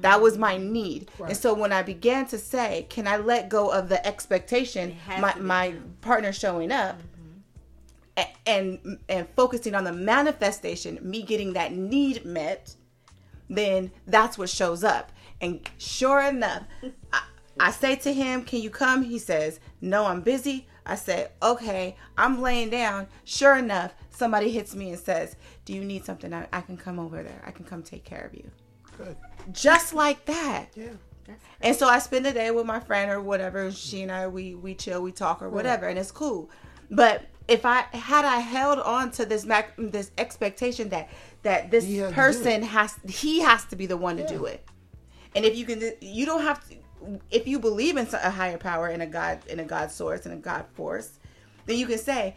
[0.04, 1.10] That was my need.
[1.30, 5.34] And so when I began to say, can I let go of the expectation, my,
[5.36, 7.00] my partner showing up,
[8.18, 12.76] a- and and focusing on the manifestation, me getting that need met,
[13.50, 15.12] then that's what shows up.
[15.42, 16.64] And sure enough,
[17.12, 17.22] I,
[17.60, 21.96] I say to him, "Can you come?" He says, "No, I'm busy." I say, "Okay,
[22.18, 25.36] I'm laying down." Sure enough, somebody hits me and says,
[25.66, 26.34] "Do you need something?
[26.34, 27.42] I, I can come over there.
[27.46, 28.52] I can come take care of you."
[28.98, 29.16] Good.
[29.52, 30.68] Just like that.
[30.76, 30.88] Yeah.
[31.62, 33.72] And so I spend the day with my friend or whatever.
[33.72, 36.50] She and I, we we chill, we talk or whatever, and it's cool.
[36.92, 41.10] But if I had I held on to this mac, this expectation that
[41.44, 44.28] that this He has to do person has he has to be the one to
[44.28, 44.66] do it,
[45.36, 46.76] and if you can, you don't have to.
[47.32, 50.32] If you believe in a higher power, in a God, in a God source, in
[50.32, 51.20] a God force,
[51.66, 52.36] then you can say,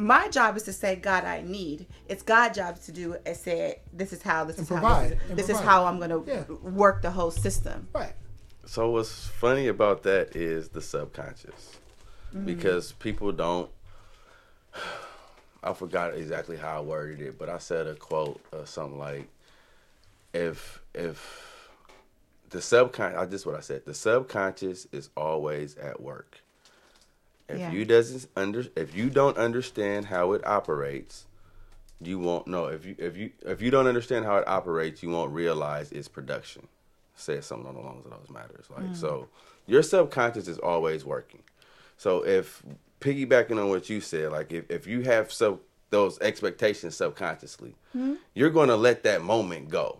[0.00, 1.86] my job is to say, God, I need.
[2.08, 5.18] It's God's job to do and say, this is how, this And is how, this,
[5.28, 6.44] and this is how I'm going to Yeah.
[6.62, 7.88] work the whole system.
[7.92, 8.14] Right.
[8.66, 11.78] So what's funny about that is the subconscious,
[12.34, 12.44] mm-hmm.
[12.44, 13.70] because people don't.
[15.62, 19.28] I forgot exactly how I worded it, but I said a quote or something like,
[20.32, 21.68] "If if
[22.50, 23.84] the subconscious, I just what I said.
[23.84, 26.38] The subconscious is always at work.
[27.50, 27.72] If Yeah.
[27.72, 31.26] you doesn't under, if you don't understand how it operates,
[32.00, 32.66] you won't know.
[32.66, 36.08] If you if you if you don't understand how it operates, you won't realize its
[36.08, 36.68] production."
[37.14, 38.70] Said something along the lines of those matters.
[38.70, 38.94] Like hmm.
[38.94, 39.28] so,
[39.66, 41.42] your subconscious is always working.
[42.00, 42.62] So if
[43.00, 45.60] piggybacking on what you said, like if, if you have so
[45.90, 48.14] those expectations subconsciously, hmm?
[48.32, 49.98] you're going to let that moment go.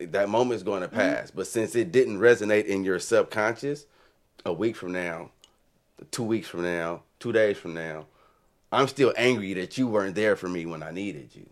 [0.00, 0.96] That moment's going to hmm?
[0.96, 1.30] pass.
[1.30, 3.86] But since it didn't resonate in your subconscious,
[4.44, 5.30] a week from now,
[6.10, 8.06] two weeks from now, two days from now,
[8.72, 11.46] I'm still angry that you weren't there for me when I needed you.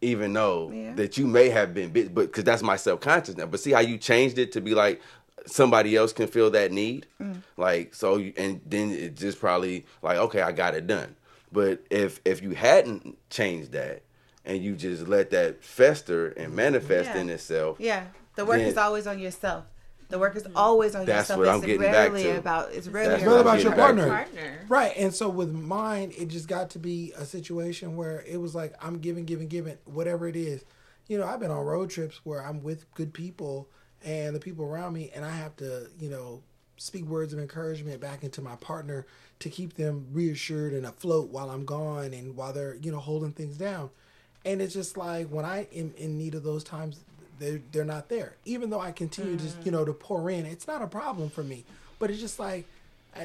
[0.00, 0.94] Even though Yeah.
[0.94, 3.46] that you may have been but because that's my subconscious now.
[3.46, 5.00] But see how you changed it to be like
[5.46, 7.42] somebody else can feel that need, mm.
[7.56, 11.16] like so, you, and then it just probably like okay, I got it done.
[11.50, 14.02] But if if you hadn't changed that
[14.44, 17.20] and you just let that fester and manifest Yeah.
[17.20, 18.04] in itself, Yeah,
[18.36, 19.64] the work Then- is always on yourself.
[20.08, 20.52] The work is mm.
[20.56, 21.38] always on That's yourself.
[21.38, 22.38] what I'm it's getting back to.
[22.38, 22.72] about.
[22.72, 24.08] It's rarely That's It's not about your partner.
[24.08, 24.64] partner.
[24.68, 24.94] Right.
[24.96, 28.74] And so with mine, it just got to be a situation where it was like
[28.82, 30.64] I'm giving, giving, giving, whatever it is.
[31.08, 33.68] You know, I've been on road trips where I'm with good people
[34.04, 36.42] and the people around me, and I have to, you know,
[36.76, 39.06] speak words of encouragement back into my partner
[39.40, 43.32] to keep them reassured and afloat while I'm gone and while they're, you know, holding
[43.32, 43.90] things down.
[44.44, 47.00] And it's just like when I am in need of those times,
[47.38, 48.34] they're they're not there.
[48.44, 51.42] Even though I continue to, you know, to pour in, it's not a problem for
[51.42, 51.64] me.
[51.98, 52.66] But it's just like,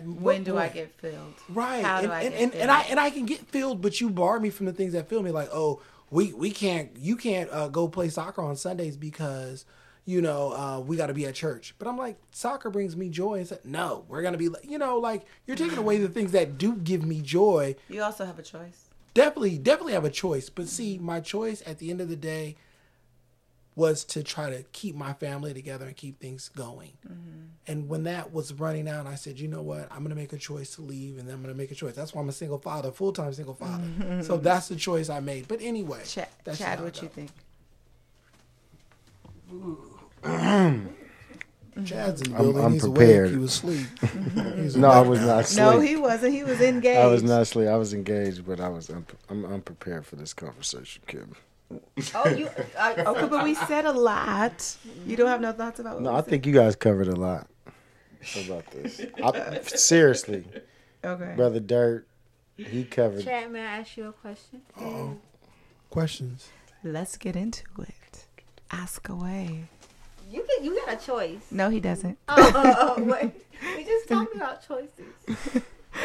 [0.02, 1.36] when do I get filled?
[1.49, 1.84] Right.
[1.84, 2.62] How do and, I and, get and, filled?
[2.62, 5.10] and I and I can get filled, but you bar me from the things that
[5.10, 5.32] fill me.
[5.32, 9.65] Like, oh, we we can't you can't uh, go play soccer on Sundays because
[10.06, 11.76] you know uh, we got to be at church.
[11.78, 13.39] But I'm like, soccer brings me joy.
[13.39, 16.32] And said, no, we're gonna be like, you know, like you're taking away the things
[16.32, 17.76] that do give me joy.
[17.89, 18.89] You also have a choice.
[19.13, 20.49] Definitely, definitely have a choice.
[20.49, 22.56] But see, my choice at the end of the day
[23.76, 26.94] was to try to keep my family together and keep things going.
[27.08, 27.42] Mm-hmm.
[27.68, 29.92] And when that was running out, I said, you know what?
[29.92, 31.76] I'm going to make a choice to leave and then I'm going to make a
[31.76, 31.96] choice.
[31.96, 33.84] That's why I'm a single father, full time single father.
[34.24, 35.48] so that's the choice I made.
[35.48, 37.32] But anyway, Chad, that's Chad what you think?
[41.86, 42.72] Chad's in the I'm building.
[42.74, 43.20] He's unprepared.
[43.28, 43.32] awake.
[43.32, 43.88] He was asleep.
[44.58, 45.58] He's No, I was not asleep.
[45.58, 46.34] No, he wasn't.
[46.34, 47.00] He was engaged.
[47.00, 47.68] I was not asleep.
[47.68, 51.36] I was engaged, but I was un- I'm unprepared for this conversation, Kim.
[52.15, 52.49] Oh, you.
[52.80, 54.78] I, Okay, but we said a lot.
[55.06, 56.30] You don't have no thoughts about what No, we I said?
[56.30, 57.47] think you guys covered a lot
[58.45, 59.02] about this.
[59.23, 60.45] I, seriously,
[61.04, 61.34] Okay.
[61.36, 62.08] brother Dirt,
[62.56, 63.23] he covered.
[63.23, 64.62] Chad, may I ask you a question?
[64.80, 65.17] Oh,
[65.89, 66.47] questions.
[66.84, 68.26] Let's get into it.
[68.71, 69.65] Ask away.
[70.32, 70.65] You can.
[70.65, 71.41] You got a choice.
[71.52, 72.17] No, he doesn't.
[72.28, 73.32] Oh, oh, oh, wait.
[73.78, 74.89] We just talking about choices.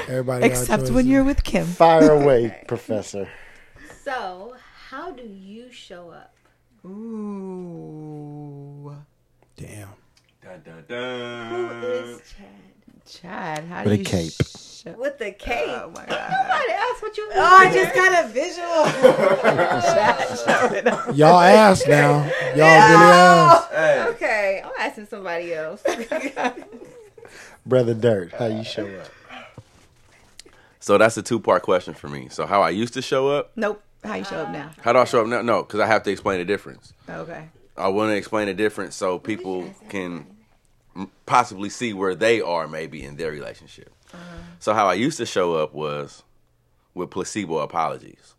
[0.07, 0.49] Everybody.
[0.49, 1.65] got Except when you're with Kim.
[1.67, 3.29] Fire away, Professor.
[4.05, 4.55] So,
[4.91, 6.35] how do you show up?
[7.99, 8.95] Ooh.
[9.57, 9.89] Damn.
[10.43, 10.85] Dun, dun,
[11.51, 11.83] Who dun.
[11.83, 12.47] is Chad?
[13.07, 14.33] Chad, how With do a you cape.
[14.33, 15.69] show- With the cape.
[15.69, 16.31] Oh my god.
[16.31, 17.29] Nobody asked what you.
[17.35, 18.85] Oh, I just got a visual.
[19.95, 21.17] Chad.
[21.17, 22.25] Y'all asked now.
[22.55, 23.71] Y'all really asked.
[23.73, 25.83] Hey, Okay, I'm asking somebody else.
[27.67, 29.09] Brother Dirt, how you show up?
[30.81, 32.29] so that's a two part question for me.
[32.31, 33.83] So how I used to show up, Nope.
[34.05, 34.71] How you show up now?
[34.81, 35.43] how do I show up now?
[35.43, 36.93] No, because I have to explain the difference.
[37.09, 37.49] Okay.
[37.77, 40.27] I want to explain the difference so people can
[41.27, 43.93] possibly see where they are maybe in their relationship.
[44.13, 44.39] Uh-huh.
[44.59, 46.23] So how I used to show up was
[46.95, 48.35] with placebo apologies.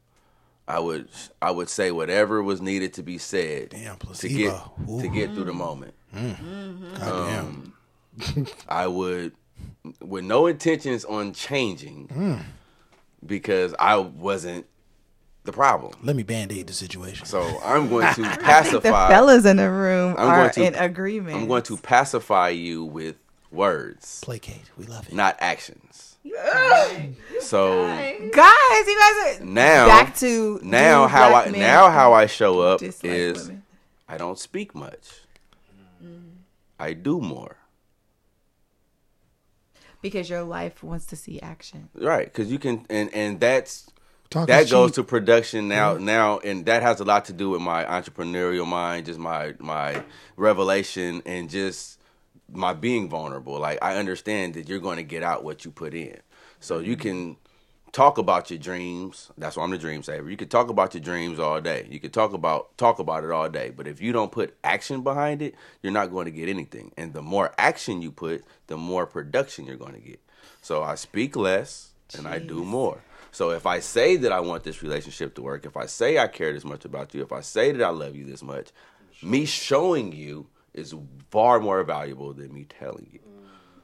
[0.68, 1.10] I would
[1.42, 4.54] I would say whatever was needed to be said Damn, to get.
[4.88, 5.02] Ooh.
[5.02, 5.56] to get through the mm.
[5.56, 5.94] moment.
[6.16, 6.36] Mm.
[6.36, 6.94] Mm-hmm.
[6.96, 7.74] Goddamn.
[8.36, 9.34] Um, I would
[10.00, 12.44] with no intentions on changing mm.
[13.26, 14.68] because I wasn't
[15.44, 15.94] the problem.
[16.04, 17.26] Let me band aid the situation.
[17.26, 20.52] So I'm going to I think the pacify fellas in the room I'm are going
[20.52, 21.36] to- in agreement.
[21.38, 23.16] I'm going to pacify you with
[23.52, 24.70] words, Placate.
[24.78, 25.14] We love it.
[25.14, 26.18] not actions.
[27.42, 32.60] So guys, you guys are now, back to now how I now how I show
[32.60, 33.64] up dislike is women.
[34.08, 35.22] I don't speak much.
[36.04, 36.28] Mm-hmm.
[36.80, 37.56] I do more.
[40.02, 41.90] because your life wants to see action.
[41.96, 43.90] Right, because you can, and and that's
[44.30, 47.62] Talk that goes to production now now and that has a lot to do with
[47.62, 50.04] my entrepreneurial mind just my my
[50.38, 52.00] revelation and just
[52.52, 53.60] my being vulnerable.
[53.60, 56.20] Like i understand that you're going to get out what you put in.
[56.60, 57.02] So you mm-hmm.
[57.02, 57.38] can
[57.92, 59.32] talk about your dreams.
[59.36, 60.30] That's why i'm the dream saver.
[60.30, 61.88] You can talk about your dreams all day.
[61.90, 63.72] You can talk about talk about it all day.
[63.72, 66.92] But if you don't put action behind it you're not going to get anything.
[66.98, 70.20] And the more action you put the more production you're going to get.
[70.62, 74.64] So i speak less and i do more so if I say that I want
[74.64, 77.42] this relationship to work, if I say I care this much about you, if I
[77.42, 78.70] say that I love you this much,
[79.22, 80.94] me showing you is
[81.30, 83.20] far more valuable than me telling you.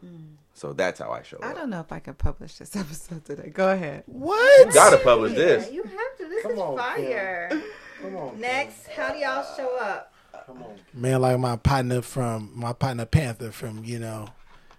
[0.05, 0.35] Mm.
[0.53, 1.51] So that's how I show I up.
[1.51, 3.49] I don't know if I can publish this episode today.
[3.49, 4.03] Go ahead.
[4.05, 4.67] What?
[4.67, 5.71] You Gotta publish Yeah, this.
[5.71, 6.29] You have to.
[6.29, 7.61] This Come is on, fire.
[8.01, 8.39] Come on.
[8.39, 10.13] Next, how do y'all show up?
[10.45, 10.75] Come on.
[10.93, 14.27] Man, like my partner from my partner Panther from you know,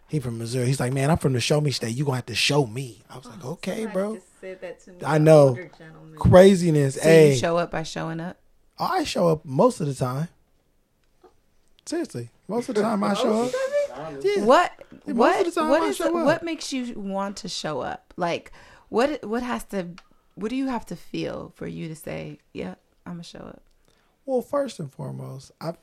[0.08, 0.66] he from Missouri.
[0.66, 1.94] He's like, man, I'm from the Show Me State.
[1.96, 3.02] You gonna have to show me.
[3.10, 4.18] I was like, oh, okay, Somebody bro.
[4.46, 5.48] Just said that to me, I know.
[5.48, 5.70] older.
[6.16, 6.94] Craziness.
[6.96, 7.36] So hey, you eh.
[7.38, 8.38] show up by showing up.
[8.78, 10.28] I show up most of the time.
[11.84, 13.52] Seriously, most of the time I show up.
[14.24, 14.44] Yeah.
[14.44, 14.72] What
[15.06, 16.24] Yeah, most what of the what I is show up.
[16.24, 18.12] what makes you want to show up?
[18.16, 18.52] Like
[18.88, 19.88] what what has to
[20.34, 22.74] what do you have to feel for you to say, "Yeah,
[23.06, 23.62] I'm gonna show up."
[24.26, 25.74] Well, first and foremost, I,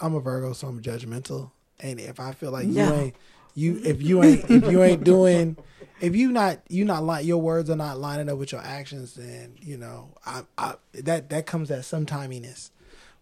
[0.00, 1.50] am a Virgo, so I'm judgmental.
[1.80, 2.86] And if I feel like No.
[2.86, 3.16] you ain't
[3.54, 5.56] you, if you ain't if you ain't doing,
[6.02, 9.14] if you not you not like your words are not lining up with your actions,
[9.14, 12.70] then you know I, I that that comes at some timiness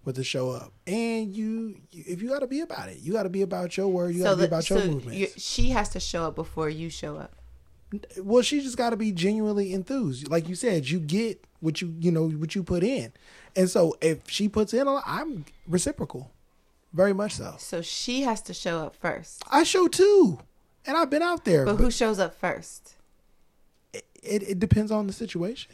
[0.05, 0.73] with the show up.
[0.87, 3.77] And you, you if you got to be about it, you got to be about
[3.77, 4.15] your word.
[4.15, 5.19] You got to be the- about your so movements.
[5.21, 7.37] you- she has to show up before you show up.
[8.23, 10.29] well, she just got to be genuinely enthused.
[10.31, 13.13] Like you said, you get what you you know what you put in,
[13.55, 16.31] and so if she puts in a lot, I'm reciprocal,
[16.95, 17.57] very much so.
[17.59, 19.43] So she has to show up first.
[19.51, 20.39] I show too,
[20.87, 21.65] and I've been out there.
[21.65, 22.95] But But, who shows up first?
[23.93, 25.73] it, it depends on the situation.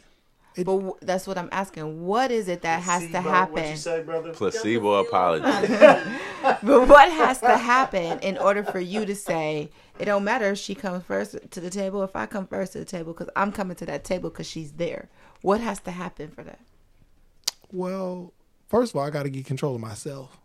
[0.55, 2.05] It- But w- that's what I'm asking.
[2.05, 3.53] What is it that has to happen?
[3.53, 4.31] What you say, brother?
[4.33, 5.45] Placebo apology.
[6.63, 10.57] But what has to happen in order for you to say it don't matter if
[10.59, 13.51] she comes first to the table, if I come first to the table, because I'm
[13.51, 15.09] coming to that table because she's there.
[15.41, 16.59] What has to happen for that?
[17.71, 18.33] Well,
[18.69, 20.39] first of all, I got to get control of myself.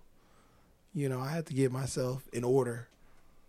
[0.94, 2.88] You know, I have to get myself in order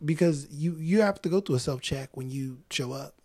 [0.03, 3.15] because you you have to go through a self check when you show up,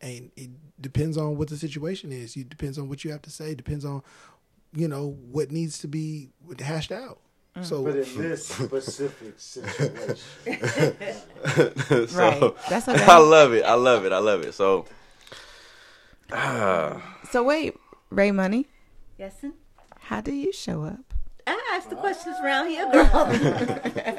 [0.00, 2.36] and it depends on what the situation is.
[2.36, 3.54] It depends on what you have to say.
[3.54, 4.02] Depends on
[4.74, 7.18] you know what needs to be hashed out.
[7.62, 12.54] So But in this specific situation, so, Right.
[12.68, 13.04] That's okay.
[13.04, 13.64] I love it.
[13.64, 14.12] I love it.
[14.12, 14.52] I love it.
[14.52, 14.84] So,
[16.32, 17.74] ah, So wait,
[18.10, 18.66] Ray Money,
[19.18, 19.52] Yes, sir.
[20.00, 21.05] how do you show up?
[21.86, 24.12] I ask the questions around here, girl.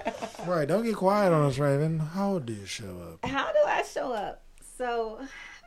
[0.48, 2.00] Right, don't get quiet on us, Raven.
[2.00, 3.30] How do you show up?
[3.30, 4.44] How do I show up?
[4.78, 5.20] So,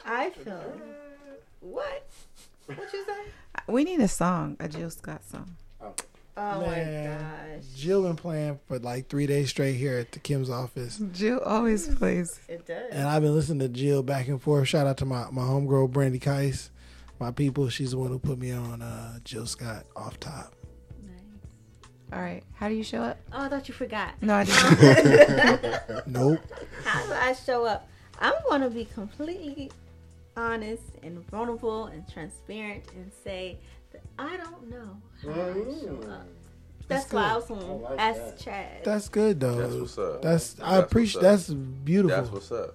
[0.07, 0.81] I feel
[1.61, 2.09] what?
[2.65, 3.31] What you say?
[3.67, 5.55] We need a song, a Jill Scott song.
[5.83, 10.19] Oh Man, my gosh, Jill been playing for like three days straight here at the
[10.19, 10.99] Kim's office.
[11.13, 12.41] Jill always plays.
[12.49, 12.91] it does.
[12.91, 14.67] And I've been listening to Jill back and forth.
[14.67, 16.71] Shout out to my, my homegirl Brandy Kais,
[17.19, 17.69] my people.
[17.69, 20.55] She's the one who put me on uh, Jill Scott off top.
[22.13, 23.19] All right, how do you show up?
[23.33, 24.15] Oh, I thought you forgot.
[24.21, 26.07] No, I didn't.
[26.07, 26.41] Nope.
[26.85, 27.89] How do I show up?
[28.19, 29.71] I'm going to be completely
[30.37, 33.59] honest and vulnerable and transparent and say
[33.93, 35.85] that I don't know how I mm.
[35.85, 36.27] show up.
[36.89, 38.39] That's, That's why I was gonna like ask that.
[38.41, 38.85] Chad.
[38.85, 39.55] That's good though.
[39.55, 40.23] That's what's up.
[40.23, 41.23] That's I appreciate.
[41.23, 42.17] That's beautiful.
[42.17, 42.75] That's what's up.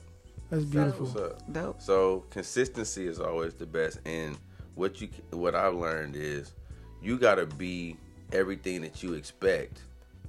[0.49, 1.05] That's beautiful.
[1.05, 1.21] That's beautiful.
[1.21, 1.53] what's up.
[1.53, 1.81] Dope.
[1.81, 4.37] So consistency is always the best, and
[4.75, 6.53] what you what I've learned is
[7.01, 7.97] you got to be
[8.31, 9.81] everything that you expect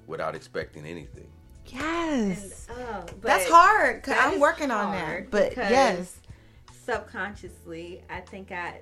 [0.07, 1.29] without expecting anything.
[1.67, 2.67] Yes.
[2.71, 4.03] Oh, but That's hard.
[4.03, 5.31] 'cause that I'm is working on that.
[5.31, 6.21] But yes.
[6.85, 8.81] subconsciously i think i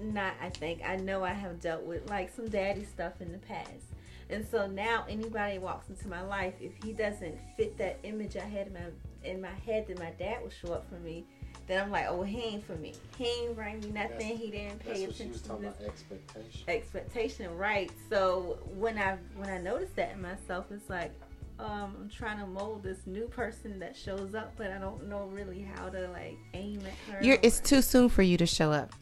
[0.00, 3.36] not i think i know i have dealt with like some daddy stuff in the
[3.38, 3.92] past
[4.30, 8.44] and so now anybody walks into my life if he doesn't fit that image i
[8.44, 11.26] had in my in my head that my dad would show up for me
[11.72, 14.82] then i'm like oh he ain't for me he ain't bring me nothing he didn't
[14.84, 16.64] That's pay what she was attention to talking about expectation.
[16.68, 21.12] expectation right so when i when i noticed that in myself it's like
[21.58, 25.26] um, I'm trying to mold this new person that shows up, but I don't know
[25.26, 27.22] really how to like aim at her.
[27.22, 28.92] You're, it's too soon for you to show up.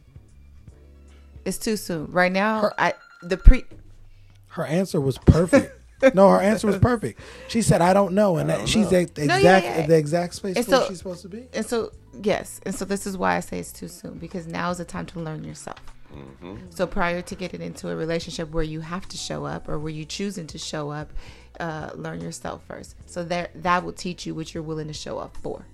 [1.45, 2.13] It's too soon.
[2.13, 3.65] Right now, I the pre
[4.49, 5.80] Her answer was perfect.
[6.15, 7.21] No, her answer was perfect.
[7.49, 9.05] She said, "I don't know," and I that don't she's know.
[9.05, 9.87] the, the No, exact yeah, yeah.
[9.87, 11.47] the exact space And where so- she's supposed to be.
[11.53, 14.71] and so yes, and so this is why I say it's too soon because now
[14.71, 15.79] is the time to learn yourself.
[16.13, 19.79] hmm So prior to getting into a relationship where you have to show up or
[19.79, 21.13] where you choosing to show up,
[21.61, 22.97] uh, learn yourself first.
[23.07, 25.67] So that that will teach you what you're willing to show up for.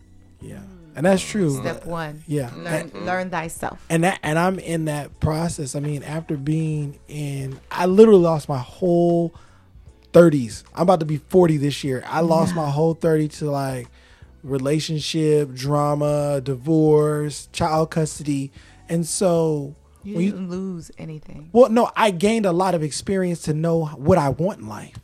[0.43, 0.61] Yeah,
[0.95, 1.57] and that's true.
[1.57, 2.23] Step one.
[2.27, 3.79] Yeah, Learn learn thyself.
[3.89, 5.75] and that and I'm in that process.
[5.75, 9.35] I mean, after being in, I literally lost my whole
[10.21, 10.65] 30s.
[10.75, 12.03] I'm about to be 40 this year.
[12.07, 13.89] I lost my whole 30 to like
[14.43, 18.51] relationship, drama, divorce, child custody,
[18.89, 19.75] and so
[20.05, 21.51] You didn't lose anything.
[21.53, 24.99] well, no, I gained a lot of experience to know what I want in life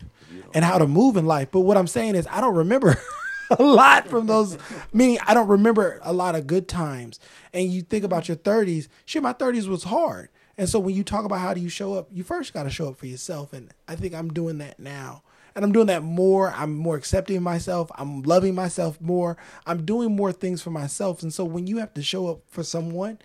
[0.55, 1.49] and how to move in life.
[1.51, 2.97] But what I'm saying is, I don't remember
[3.51, 4.57] a lot from those.
[4.95, 7.21] Meaning, I don't remember a lot of good times.
[7.53, 8.89] And you think about your 30s.
[9.05, 10.31] Shit, my 30s was hard.
[10.59, 12.71] And so when you talk about how do you show up, you first got to
[12.71, 13.53] show up for yourself.
[13.53, 15.23] And I think I'm doing that now.
[15.55, 16.53] And I'm doing that more.
[16.53, 17.91] I'm more accepting of myself.
[17.97, 19.37] I'm loving myself more.
[19.67, 21.23] I'm doing more things for myself.
[21.23, 23.19] And so when you have to show up for someone,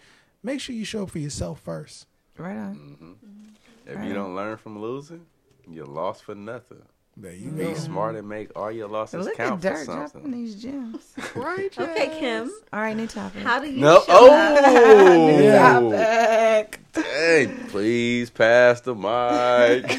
[0.43, 2.05] make sure you show up for yourself first.
[2.37, 2.75] Right on.
[2.75, 3.05] Mm-hmm.
[3.05, 3.99] Mm-hmm.
[3.99, 5.25] If you don't learn from losing,
[5.69, 6.83] you're lost for nothing.
[7.19, 7.73] There you Be go.
[7.73, 10.31] smart and make all your losses Look count at for Dirt dropping something.
[10.31, 11.13] these gems.
[11.35, 11.75] Right.
[11.77, 12.51] okay, Kim.
[12.71, 13.41] All right, new topic.
[13.41, 14.63] How do you No, show up?
[14.67, 15.79] oh, Yeah.
[16.61, 16.79] topic.
[16.93, 19.89] hey, please pass the mic.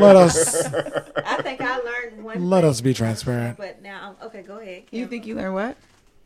[0.00, 0.64] Let us
[1.24, 2.50] I think I learned one.
[2.50, 3.56] let thing, us be transparent.
[3.56, 4.86] But now, okay, go ahead.
[4.88, 4.98] Kim.
[4.98, 5.76] You think you learn what?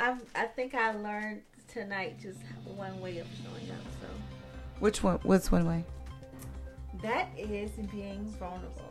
[0.00, 3.84] I I think I learned tonight just one way of showing up.
[4.00, 4.06] So
[4.80, 5.18] Which one?
[5.22, 5.84] What's one way?
[7.02, 8.83] that is being vulnerable.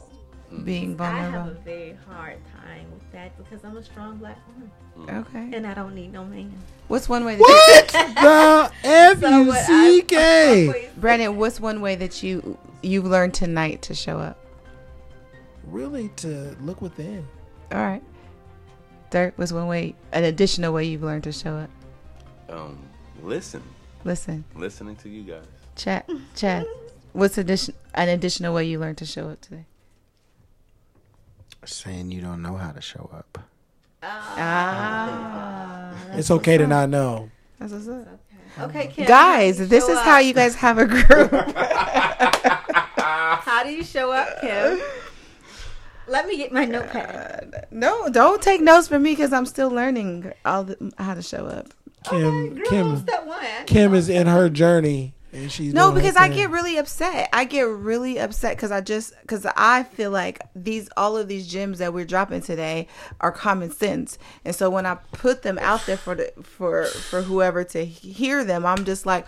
[0.64, 1.38] Being vulnerable?
[1.40, 5.50] I have a very hard time with that because I'm a strong black woman Okay.
[5.58, 6.54] and I don't need no man.
[6.88, 7.36] What's one way?
[7.36, 10.68] That What the F So U what C I- K?
[10.68, 14.38] Always- Brandon, what's one way that you you've learned tonight to show up?
[15.68, 17.26] Really to look within.
[17.72, 18.04] All right.
[19.10, 21.70] Dirt was one way, an additional way you've learned to show up.
[22.50, 22.78] um,
[23.22, 23.62] listen,
[24.04, 25.46] Listen, listening to you guys.
[25.76, 26.66] chat, chat.
[27.14, 29.66] What's addition an additional way you learned to show up today?
[31.66, 33.40] Saying you don't know how to show up.
[34.02, 37.30] Ah, It's okay to not know.
[37.60, 38.20] that's what's up.
[38.60, 39.08] Okay, Kim.
[39.08, 40.06] Guys, how do you this is up?
[40.06, 41.32] how you guys have a group.
[43.46, 44.80] How do you show up, Kim?
[46.08, 47.68] Let me get my notepad.
[47.72, 51.46] no, don't take notes from me because I'm still learning all the, how to show
[51.46, 51.68] up.
[52.04, 53.40] Kim Girl, Kim step one.
[53.68, 57.30] Kim is in her journey and she's No, because I get really upset.
[57.34, 61.48] I get really upset because I just because I feel like these all of these
[61.48, 62.88] gems that we're dropping today
[63.20, 67.22] are common sense, and so when I put them out there for the for for
[67.22, 69.28] whoever to hear them, I'm just like,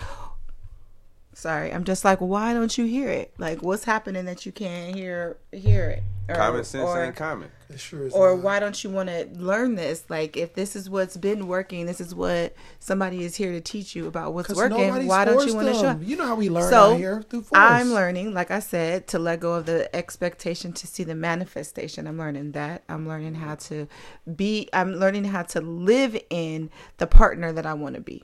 [1.34, 3.34] Sorry, I'm just like, why don't you hear it?
[3.38, 6.03] Like, what's happening that you can't hear hear it?
[6.30, 7.51] Or, Common sense or, ain't common.
[7.70, 8.13] It sure is.
[8.13, 8.43] or not.
[8.43, 10.05] why don't you want to learn this?
[10.07, 13.95] Like, if this is what's been working, this is what somebody is here to teach
[13.95, 15.07] you about what's working.
[15.07, 15.82] Why don't you want to show?
[15.82, 16.03] them.
[16.03, 17.59] You know how we learn So, out here through force.
[17.59, 22.07] I'm learning, like I said, to let go of the expectation to see the manifestation.
[22.07, 22.84] I'm learning that.
[22.88, 23.88] I'm learning how to
[24.36, 24.70] be.
[24.72, 28.24] I'm learning how to live in the partner that I want to be.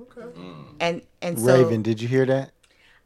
[0.00, 0.20] Okay.
[0.20, 0.64] Mm.
[0.80, 2.52] And and so Raven, did you hear that?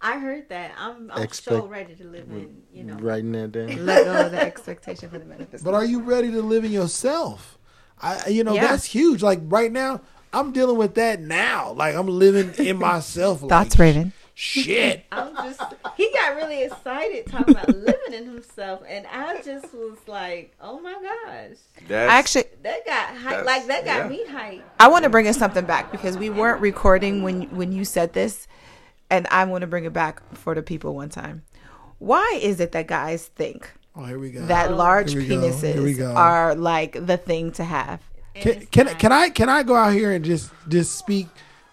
[0.02, 0.72] I heard that.
[0.78, 2.94] I'm, I'm Expect- so ready to live in, you know.
[2.94, 3.86] Writing that down.
[3.86, 5.64] let go of the expectation for the manifestation.
[5.64, 7.58] But are you ready to live in yourself?
[8.00, 8.66] I, you know, Yeah.
[8.66, 9.22] that's huge.
[9.22, 10.00] Like right now,
[10.32, 11.72] I'm dealing with that now.
[11.72, 13.40] Like I'm living in myself.
[13.48, 14.12] Thoughts, like, Raven?
[14.34, 15.04] Shit.
[15.12, 15.60] I'm just
[15.96, 20.80] he got really excited talking about living in himself and I just was like, Oh
[20.80, 21.58] my gosh.
[21.86, 24.08] That's Actually, That got hype That's- like that got yeah.
[24.08, 24.62] me hyped.
[24.80, 28.14] I want to bring us something back because we weren't recording when when you said
[28.14, 28.48] this,
[29.12, 31.42] and I want to bring it back for the people one time.
[31.98, 34.46] Why is it that guys think Oh, here we go.
[34.46, 34.76] that oh.
[34.76, 35.40] large Here we go.
[35.50, 36.12] Here we penises go.
[36.14, 38.00] are like the thing to have?
[38.34, 41.28] Can, it's can can I can I go out here and just just speak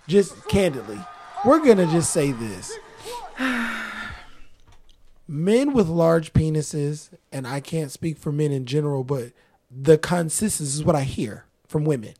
[0.07, 0.99] just candidly?
[1.45, 2.77] We're gonna just say this.
[5.27, 9.31] Men with large penises, and I can't speak for men in general, but
[9.69, 12.15] the consensus is what I hear from women.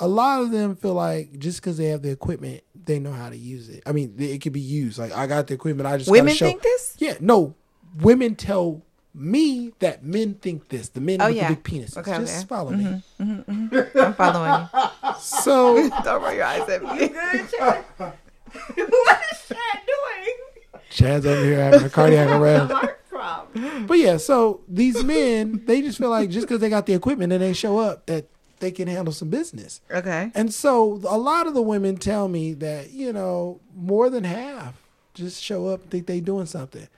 [0.00, 3.28] A lot of them feel like just because they have the equipment, they know how
[3.30, 3.82] to use it.
[3.86, 4.98] I mean, it could be used.
[4.98, 6.94] Like I got the equipment, I just Women show- think this?
[6.98, 7.54] Yeah, no.
[8.00, 8.82] Women tell
[9.14, 10.90] me that men think this.
[10.90, 11.48] The men Oh, with yeah.
[11.48, 11.96] the big penises.
[11.96, 12.46] Okay, just okay.
[12.46, 12.84] follow me.
[12.84, 13.98] Mm-hmm, mm-hmm, mm-hmm.
[13.98, 15.14] I'm following you.
[15.20, 17.08] So Don't roll your eyes at me.
[17.08, 17.84] Chad.
[17.98, 20.80] what is Chad doing?
[20.90, 22.72] Chad's over here having a cardiac arrest.
[22.72, 23.86] heart problem.
[23.86, 27.32] But yeah, so these men, they just feel like just because they got the equipment
[27.32, 28.26] and they show up, that
[28.60, 29.80] they can handle some business.
[29.90, 30.30] Okay.
[30.34, 34.74] And so a lot of the women tell me that, you know, more than half
[35.14, 36.88] just show up, think they doing something.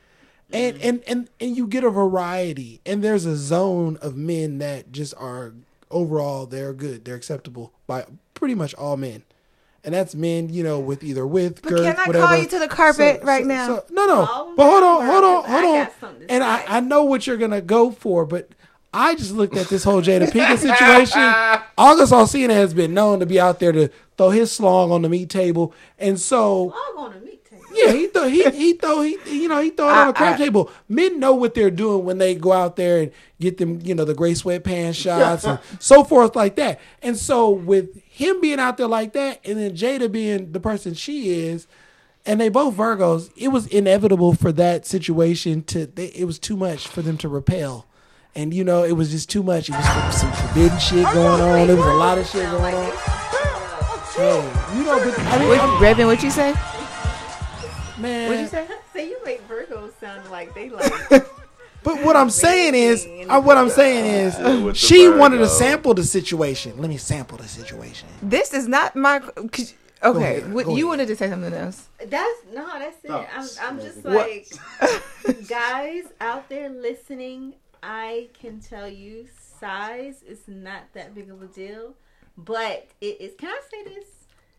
[0.53, 0.89] And, mm.
[0.89, 2.81] and and and you get a variety.
[2.85, 5.55] And there's a zone of men that just are
[5.91, 7.05] overall they're good.
[7.05, 9.23] They're acceptable by pretty much all men.
[9.83, 12.27] And that's men, you know, with either with But girth, can I whatever.
[12.27, 13.83] call you to the carpet right now?
[13.91, 14.27] no, no.
[14.27, 15.85] Call But hold on, hold on, hold on.
[15.85, 16.45] got something to And.
[16.45, 18.51] I, I know what you're gonna go for, but
[18.93, 21.21] I just looked at this whole Jada Pinkett situation.
[21.79, 25.09] August Alsina has been known to be out there to throw his slong on the
[25.09, 27.65] meat table, and so Log on a meat table.
[27.73, 30.13] yeah, he throw he he throw he you know he throw it on a I-
[30.13, 30.71] crab I- table.
[30.89, 34.05] Men know what they're doing when they go out there and get them you know
[34.05, 36.81] the gray sweatpants shots and so forth like that.
[37.01, 40.95] And so with him being out there like that, and then Jada being the person
[40.95, 41.69] she is,
[42.27, 45.87] and they both Virgos, it was inevitable for that situation to.
[45.87, 47.87] They, it was too much for them to repel.
[48.35, 49.69] And you know, it was just too much.
[49.69, 51.67] It was some forbidden shit going on.
[51.67, 52.93] There was a lot of shit going on.
[54.15, 56.53] Hey, you know, but I mean, What, Raven, what you say?
[57.99, 58.67] man, What'd you say?
[58.93, 60.93] Say you make Virgos sound like they like
[61.83, 65.95] But what I'm saying is, uh, what I'm saying is, with she wanted to sample
[65.95, 66.79] the situation.
[66.79, 68.09] Let me sample the situation.
[68.23, 69.21] This is not my.
[69.21, 69.73] could-
[70.03, 71.87] Okay, ahead, what, you wanted to say something else.
[71.99, 73.11] that's no, that's it.
[73.11, 74.49] I'm I'm just like
[75.47, 77.53] guys out there listening,
[77.83, 79.27] I can tell you
[79.59, 81.95] size is not that big of a deal.
[82.37, 84.07] But it is can I say this?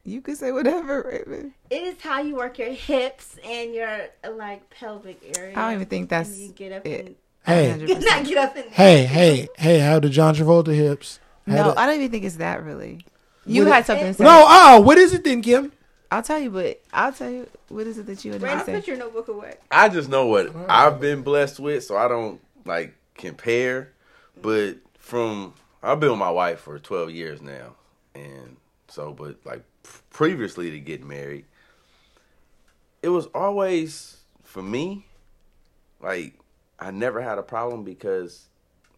[0.04, 1.54] You can say whatever, Raven.
[1.70, 5.54] It is how you work your hips and your like pelvic area.
[5.58, 7.06] I don't even think that's you get up it.
[7.06, 9.80] and Hey, not get up and hey, hey, hey!
[9.80, 11.20] How the John Travolta hips?
[11.48, 13.04] How No, the- I don't even think it's that really.
[13.48, 14.46] You had it- something to no.
[14.48, 15.72] Oh, what is it then, Kim?
[16.12, 18.72] I'll tell you, but I'll tell you what is it that you wanted Brandon, to
[18.72, 18.76] say.
[18.80, 19.56] put your notebook away.
[19.72, 23.92] I just know what I've been blessed with, so I don't like compare.
[24.42, 25.54] But from
[25.84, 27.76] I've been with my wife for twelve years now,
[28.16, 28.58] and
[28.88, 29.64] so but like
[30.10, 31.46] previously to get married,
[33.02, 35.06] it was always for me.
[36.02, 36.34] Like
[36.80, 38.46] I never had a problem because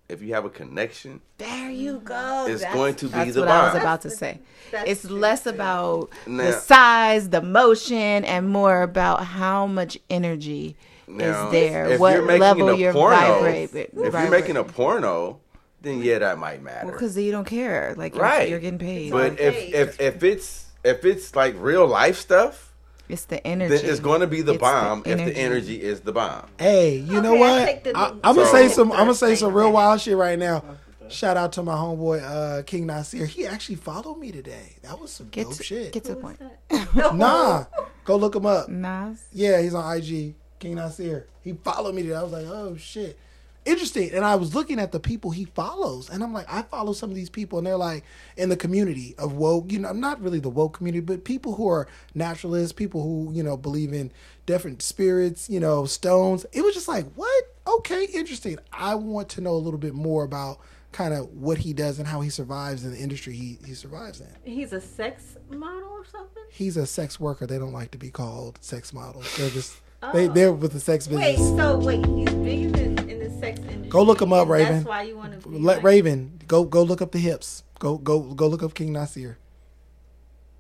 [0.09, 2.45] if you have a connection, There you go.
[2.47, 4.39] it's That's- going to be That's the what I was about to say.
[4.71, 5.49] That's It's true, less too.
[5.51, 10.75] about the size, the motion, and more about how much energy
[11.13, 11.85] Now, is there.
[11.91, 15.39] if what you're making level a you're porno, vibrate, if you're making a porno,
[15.81, 16.91] then yeah, that might matter.
[16.91, 18.49] because you don't care, like you're, Right.
[18.49, 19.11] you're getting paid.
[19.11, 19.67] But if okay.
[19.73, 22.73] if if it's if it's like real life stuff,
[23.09, 23.75] it's the energy.
[23.77, 26.47] then it's going to be the It's bomb if the energy is the bomb.
[26.57, 27.65] Hey, you know Okay, I what?
[27.65, 28.91] take the- I, am gonna So- say some.
[28.91, 30.63] I'm gonna say some real wild shit right now.
[31.09, 33.25] Shout out to my homeboy uh, King Nasir.
[33.25, 34.77] He actually followed me today.
[34.83, 35.91] That was some get dope to, shit.
[35.91, 36.39] get to the point.
[37.13, 37.65] Nah,
[38.05, 38.69] go look him up.
[38.69, 39.21] Nas.
[39.31, 40.33] Yeah, he's on IG.
[40.63, 41.27] King Nasir.
[41.41, 42.15] He followed me today.
[42.15, 43.19] I was like, oh shit.
[43.65, 44.11] interesting.
[44.13, 47.09] And I was looking at the people he follows, and I'm like, I follow some
[47.09, 48.03] of these people, and they're like
[48.37, 49.71] in the community of woke.
[49.71, 53.43] You know, not really the woke community, but people who are naturalists, people who you
[53.43, 54.11] know believe in
[54.45, 56.45] different spirits, you know, stones.
[56.51, 57.43] It was just like, what?
[57.67, 58.57] Okay, interesting.
[58.71, 60.59] I want to know a little bit more about
[60.91, 64.21] kind of what he does and how he survives in the industry he, he survives
[64.21, 64.27] in.
[64.43, 66.43] He's a sex model or something.
[66.49, 67.47] He's a sex worker.
[67.47, 69.35] They don't like to be called sex models.
[69.37, 69.79] They're just
[70.11, 71.25] they they're with the sex business.
[71.25, 71.57] Wait, business.
[71.57, 73.89] so wait, he's bigger in, in the sex industry.
[73.89, 74.73] Go look him up, Raven.
[74.73, 77.63] That's why you want to Let Raven go go look up the hips.
[77.79, 79.37] Go go go look up King Nasir.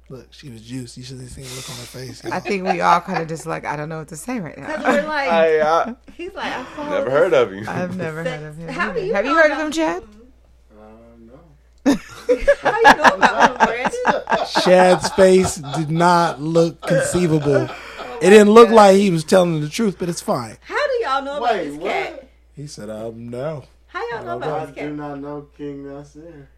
[0.09, 0.97] Look, she was juiced.
[0.97, 2.23] You should have seen the look on her face.
[2.25, 4.55] I think we all kind of just like I don't know what to say right
[4.55, 4.91] Because now.
[4.91, 7.65] we're like, I, I he's like, I follow never this heard of you.
[7.67, 8.67] I've never heard of him.
[8.69, 10.03] How do you Have you heard of him, Chad?
[10.77, 10.83] Uh,
[11.19, 11.95] no.
[12.61, 14.45] How you know about him, Brandon?
[14.61, 17.67] Chad's face did not look conceivable.
[18.23, 20.57] It didn't look like he was telling the truth, but it's fine.
[20.61, 21.91] How do y'all know about Wait, this what?
[21.91, 22.29] cat?
[22.55, 23.63] He said, um, no.
[23.87, 24.83] How y'all know I about this cat?
[24.85, 24.95] I do cat?
[24.97, 26.49] not know King Nasir.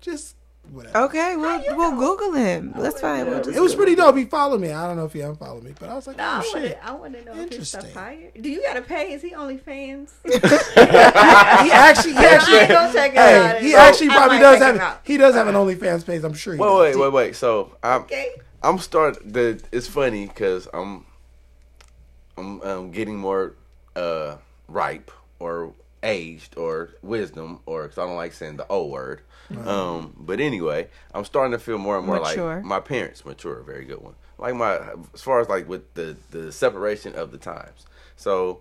[0.00, 0.36] Just
[0.70, 0.98] whatever.
[1.06, 1.98] Okay, we'll you we'll know?
[2.16, 2.72] Google him.
[2.76, 3.26] That's fine.
[3.26, 4.16] We'll just It was pretty dope.
[4.16, 4.72] He followed me.
[4.72, 6.46] I don't know if he unfollowed me, but I was like, No, oh I want
[6.52, 6.72] shit.
[6.80, 6.86] to.
[6.86, 7.94] I want to know if his stuff Interesting.
[7.94, 8.30] fire.
[8.40, 9.12] Do you gotta pay?
[9.12, 10.10] Is he OnlyFans?
[10.24, 10.30] He
[11.72, 13.56] actually, he I actually, ain't gonna check it out.
[13.58, 14.84] hey, he So, actually I probably might does check have him it.
[14.84, 15.00] out.
[15.04, 16.24] He does have an OnlyFans page.
[16.24, 16.54] I'm sure.
[16.54, 16.96] He Wait, does.
[16.96, 17.36] wait, wait, wait.
[17.36, 18.30] So I'm Okay.
[18.62, 19.32] I'm starting.
[19.32, 21.04] The it's funny because I'm
[22.36, 23.54] I'm um, getting more
[23.94, 24.36] uh
[24.68, 29.22] ripe or aged or wisdom or because I don't like saying the O word.
[29.66, 32.56] Um, but anyway, I'm starting to feel more and more Mature.
[32.56, 33.60] like my parents mature.
[33.62, 34.14] Very good one.
[34.38, 34.78] Like my
[35.12, 37.86] as far as like with the the separation of the times.
[38.16, 38.60] So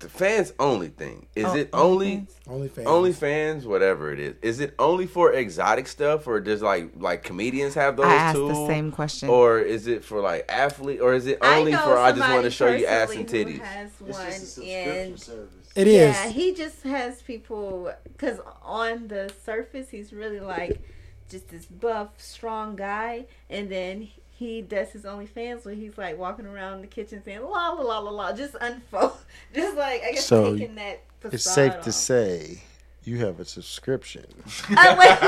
[0.00, 2.70] the fans only thing is Oh, it only OnlyFans?
[2.70, 2.84] OnlyFans.
[2.84, 4.34] OnlyFans, whatever it is.
[4.42, 8.36] Is it only for exotic stuff, or does like like comedians have those I asked
[8.36, 8.48] too?
[8.48, 9.28] the same question.
[9.28, 12.44] Or is it for like athlete, or is it only I for I just want
[12.44, 13.58] to show you ass and titties?
[13.60, 15.54] Has It's one just a subscription and service.
[15.74, 15.94] It is.
[16.16, 20.80] yeah, he just has people because on the surface he's really like
[21.28, 24.08] just this buff, strong guy, and then
[24.38, 27.98] he does his OnlyFans where he's like walking around the kitchen saying la la la
[27.98, 29.16] la la, just unfold,
[29.54, 31.02] just like I guess So, taking that.
[31.24, 32.62] It's facade safe to say
[33.08, 34.24] you have a subscription.
[34.70, 35.18] Uh, wait, wait.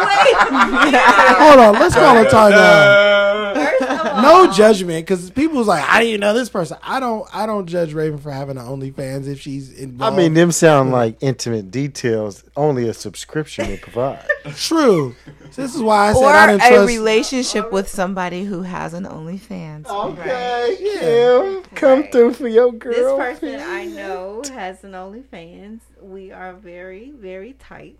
[1.40, 3.54] Hold on, let's call a timeout.
[3.54, 6.76] First No judgment, because people's like, how do you know this person?
[6.82, 7.26] I don't.
[7.34, 10.14] I don't judge Raven for having an OnlyFans if she's involved.
[10.14, 14.24] I mean, them sound like intimate details only a subscription would provide.
[14.56, 15.14] true.
[15.50, 16.88] So this is why I said or I didn't trust a trust.
[16.88, 19.86] relationship with somebody who has an OnlyFans.
[19.86, 20.76] Okay.
[21.00, 22.12] Kim, come Right.
[22.12, 22.92] through for your girl.
[22.92, 23.16] This girl.
[23.16, 25.80] person I know has an OnlyFans.
[26.00, 27.98] We are very, very tight,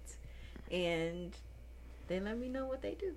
[0.70, 1.32] and
[2.08, 3.14] they let me know what they do.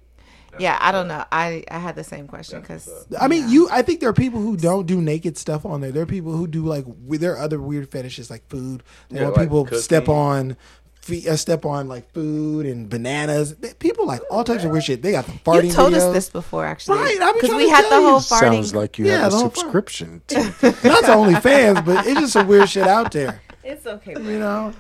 [0.59, 1.26] Yeah, I don't know.
[1.32, 2.88] I I had the same question because
[3.20, 3.70] I mean, you.
[3.72, 5.91] I think there are people who don't do naked stuff on there.
[5.91, 8.84] There are people who do like there are other weird fetishes like food.
[9.09, 10.55] They Yeah, want like people step on.
[11.04, 13.56] Fe- Uh, step on like food and bananas.
[13.56, 15.01] They- People like all types of weird shit.
[15.01, 16.08] They got the farting you told videos.
[16.08, 18.12] us this before, actually, Right, I've been because we to had tell the you.
[18.12, 18.39] whole farting.
[18.54, 20.22] Sounds like you Yeah, have a whole fun- subscription.
[20.32, 23.41] Not to OnlyFans, but it's just some weird shit out there.
[23.64, 24.14] It's okay.
[24.14, 24.74] You know,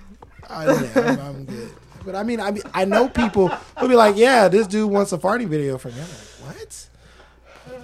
[0.49, 1.69] I, yeah, I'm, I'm good.
[2.05, 3.47] But I mean, I mean, I know people
[3.79, 6.05] who be like, "Yeah, this dude wants a farting video from him."
[6.45, 6.89] Like, what?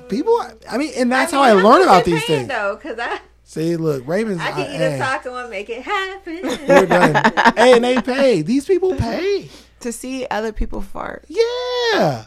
[0.09, 2.47] People, I mean, and that's how I mean, learn I'm about these things.
[2.49, 3.19] though, because I
[3.49, 4.39] See, look, Ravens.
[4.41, 6.39] I can I- eat a hey, taco and make it happen.
[6.67, 7.15] we're done.
[7.57, 8.43] hey, and they pay.
[8.43, 9.49] These people pay.
[9.79, 11.25] to see other people fart.
[11.27, 12.25] Yeah,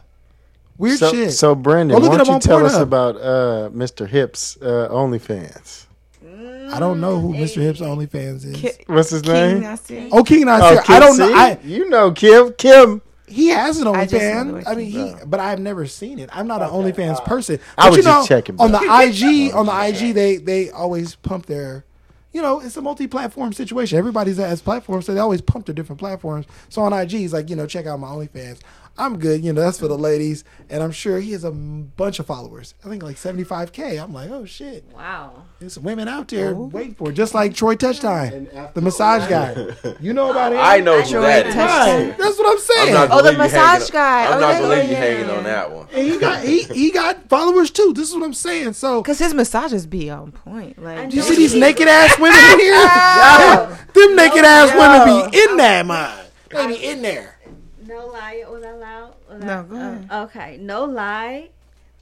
[0.78, 1.30] weird so, shit.
[1.30, 2.82] so Brandon, Go look why don't you on tell us Pornhub.
[2.82, 4.08] about uh, Mr.
[4.08, 5.86] Hip's uh, OnlyFans?
[6.72, 7.60] I don't know who Mr.
[7.62, 8.56] Hips OnlyFans is.
[8.56, 9.60] Ki- What's his King name?
[9.60, 10.08] Nasir.
[10.10, 10.82] oh, King Oh, Nasir.
[10.82, 11.32] Kim, I don't know.
[11.34, 12.52] I, you know Kim.
[12.54, 13.00] Kim.
[13.32, 14.52] He has an I just know the OnlyFans.
[14.52, 16.30] way I mean, he, but I've never seen it.
[16.32, 17.60] I'm not an OnlyFans person.
[17.78, 18.78] I But was you know, just checking on the.
[18.78, 19.52] IG.
[19.54, 21.84] On the IG, they they always pump their.
[22.32, 23.98] You know, it's a multi-platform situation.
[23.98, 26.46] Everybody's has platforms, so they always pump their different platforms.
[26.70, 28.60] So on IG, he's like, you know, check out my OnlyFans.
[28.98, 29.42] I'm good.
[29.42, 32.74] You know, that's for the ladies, and I'm sure he has a bunch of followers.
[32.84, 34.02] I think like 75k.
[34.02, 35.44] I'm like, oh shit, wow.
[35.58, 38.80] there's some women out there oh, waiting for it, just like Troy Touchtime, And the
[38.80, 39.52] massage guy.
[40.00, 40.58] You know about him?
[40.60, 41.54] I know who Troy that is.
[41.54, 42.08] Touchtime.
[42.08, 42.18] Right.
[42.18, 42.96] That's what I'm saying.
[42.96, 44.26] I'm Oh, the massage guy.
[44.26, 45.36] I'm Oh, not yeah, gonna you hanging yeah.
[45.36, 45.86] on that one.
[45.92, 47.92] And he got he he got followers too.
[47.94, 48.72] This is what I'm saying.
[48.74, 50.82] So Because his massages be on point.
[50.82, 52.72] Like, do you see these naked ass women in here?
[52.82, 53.76] Yeah.
[53.94, 56.26] Them naked ass women be in there, man.
[56.50, 57.31] They be in there.
[57.92, 58.44] No lie.
[58.48, 59.14] Was I loud?
[59.30, 60.08] Was No, I- go ahead.
[60.10, 60.56] uh, okay.
[60.60, 61.50] No lie.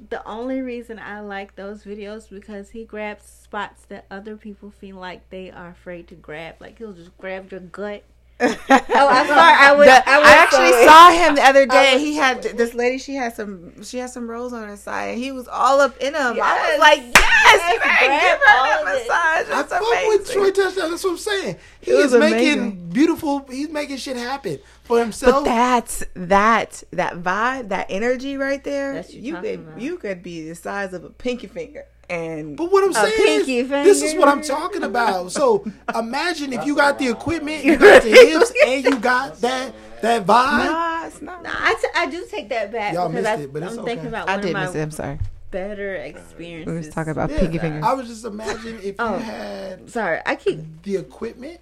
[0.09, 4.97] The only reason I like those videos because he grabs spots that other people feel
[4.97, 6.55] like they are afraid to grab.
[6.59, 8.03] Like he'll just grab your gut
[8.41, 9.55] Oh, I'm sorry.
[9.55, 9.87] I was.
[9.87, 10.87] The- I, was I actually sorry.
[10.87, 11.99] saw him the other day.
[11.99, 12.99] He had this lady.
[12.99, 13.83] She had some.
[13.83, 16.39] She had some rolls on her side, and he was all up in them.
[16.43, 19.09] I was like, "Yes, Yes, man, grab give her all that of it.
[19.09, 20.51] massage." I It's fuck with Troy.
[20.51, 20.91] Touchdown.
[20.91, 21.57] That's what I'm saying.
[21.83, 22.89] He It is was making amazing.
[22.91, 23.47] beautiful.
[23.51, 25.45] He's making shit happen for himself.
[25.45, 28.95] But that's that that vibe, that energy right there.
[28.95, 29.81] That's you could about.
[29.81, 33.13] you could be the size of a pinky finger, and But what I'm A saying
[33.17, 35.33] pinky is, this is what I'm talking about.
[35.33, 39.73] So imagine if you got the equipment, you got the hips, and you got that
[40.03, 40.65] that vibe.
[40.67, 41.43] nah, it's not.
[41.43, 43.77] No, I, t- I do take that back Y'all because missed I, it, but it's
[43.77, 44.09] I'm thinking okay.
[44.09, 44.83] about I did miss my it.
[44.83, 45.19] I'm sorry.
[45.51, 46.37] better experience.
[46.39, 46.87] We experiences.
[46.87, 47.85] was talking about Yeah, pinky finger.
[47.87, 49.19] I was just imagine if you Oh.
[49.19, 50.83] had Sorry, I keep.
[50.85, 51.61] the equipment,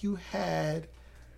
[0.00, 0.88] you had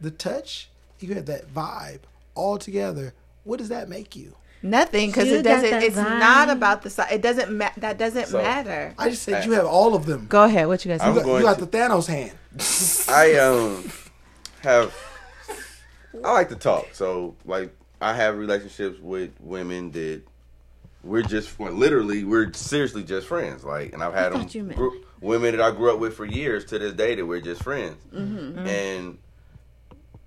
[0.00, 0.68] the touch,
[0.98, 2.00] you had that vibe
[2.34, 3.14] all together.
[3.44, 4.34] What does that make you?
[4.62, 5.70] Nothing because it doesn't.
[5.70, 7.12] that It's not about the size.
[7.12, 7.56] It doesn't.
[7.56, 8.94] Ma- that doesn't So- matter.
[8.98, 10.26] I just said you have all of them.
[10.28, 10.66] Go ahead.
[10.66, 11.06] What you guys?
[11.06, 12.32] You got, you got to- the Thanos hand.
[13.08, 13.90] I um
[14.62, 14.94] have
[16.24, 16.88] I like to talk.
[16.92, 20.22] So like I have relationships with women that
[21.04, 23.62] we're just well, literally we're seriously just friends.
[23.64, 24.88] Like and I've had them gr-
[25.20, 27.96] women that I grew up with for years to this day that we're just friends.
[28.12, 28.66] Mm-hmm.
[28.66, 29.18] And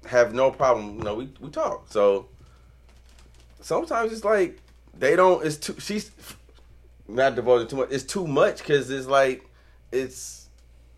[0.05, 1.91] have no problem, you know, we, we talk.
[1.91, 2.27] So
[3.61, 4.59] sometimes it's like
[4.97, 6.11] they don't it's too she's
[7.07, 7.89] not devoted too much.
[7.91, 9.45] It's too much cuz it's like
[9.91, 10.47] it's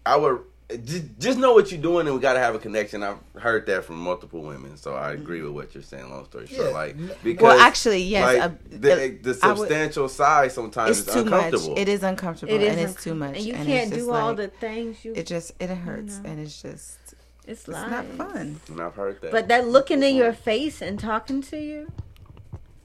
[0.05, 0.39] I would
[0.85, 3.03] just, just know what you're doing, and we got to have a connection.
[3.03, 6.09] I've heard that from multiple women, so I agree with what you're saying.
[6.09, 6.73] Long story short, Yeah.
[6.73, 8.23] like Well, because Well, actually, yes.
[8.23, 11.43] like, uh, the, uh, the I would- substantial size sometimes it's is too much.
[11.45, 11.77] uncomfortable.
[11.77, 13.35] It is uncomfortable, It is and it's uncom- too much.
[13.35, 15.11] and you it's can't just do all like- the things you.
[15.13, 16.29] It just it hurts, know.
[16.29, 16.97] and it's just
[17.45, 18.61] it's it's not fun.
[18.69, 19.31] and I've heard that.
[19.31, 21.91] But that looking in your face and talking to you.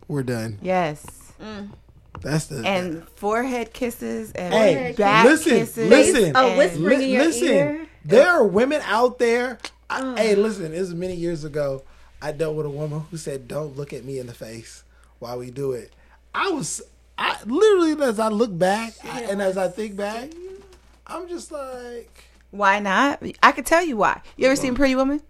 [0.09, 0.59] We're done.
[0.63, 1.05] Yes,
[1.41, 1.71] mm.
[2.21, 5.89] That's the and forehead kisses and Hey, back listen, kisses.
[5.91, 6.37] listen.
[6.37, 7.87] And- whispering in your listen, ear.
[8.05, 9.59] there are women out there.
[9.91, 10.17] I, uh.
[10.17, 11.83] Hey, listen, this is many years ago.
[12.23, 14.83] I dealt with a woman who said, "Don't look at me in the face
[15.19, 15.93] while we do it."
[16.35, 16.81] I was,
[17.19, 20.31] I literally as I look back I- and as I think back,
[21.07, 23.23] I'm just like, Why not?
[23.43, 24.23] I could tell you why.
[24.37, 25.21] You ever seen Pretty Woman?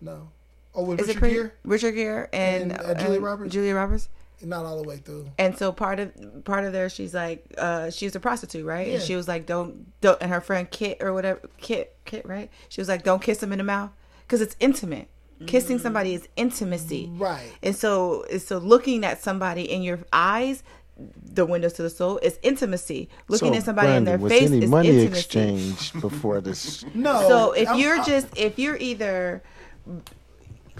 [0.00, 0.28] no.
[0.74, 1.34] Oh, with Is Richard it Pretty?
[1.34, 1.50] Gere?
[1.64, 3.52] Richard Gere and, And, uh, Julia uh, Roberts?
[3.52, 4.08] Julia Roberts.
[4.42, 5.28] Not all the way through.
[5.38, 8.88] And so part of part of there, she's like, uh, she was a prostitute, right?
[8.88, 12.50] And she was like, don't, don't, and her friend Kit or whatever, Kit, Kit, right?
[12.68, 13.90] She was like, don't kiss him in the mouth
[14.22, 15.08] because it's intimate.
[15.46, 17.52] Kissing somebody is intimacy, Right.
[17.62, 20.64] And so, so looking at somebody in your eyes,
[20.96, 23.08] the windows to the soul, is intimacy.
[23.28, 25.16] Looking So, at somebody in their Brandon, was face any is money intimacy.
[25.16, 26.84] exchange before this?
[26.94, 27.20] No.
[27.28, 29.44] So if I'm- you're I- just if you're either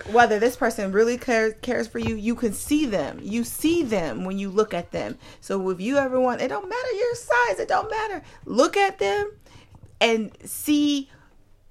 [0.06, 3.18] whether this person really cares cares for you, you can see them.
[3.22, 5.18] You see them when you look at them.
[5.40, 7.58] So if you ever want, it don't matter your size.
[7.58, 8.22] It don't matter.
[8.44, 9.32] Look at them
[10.00, 11.10] and see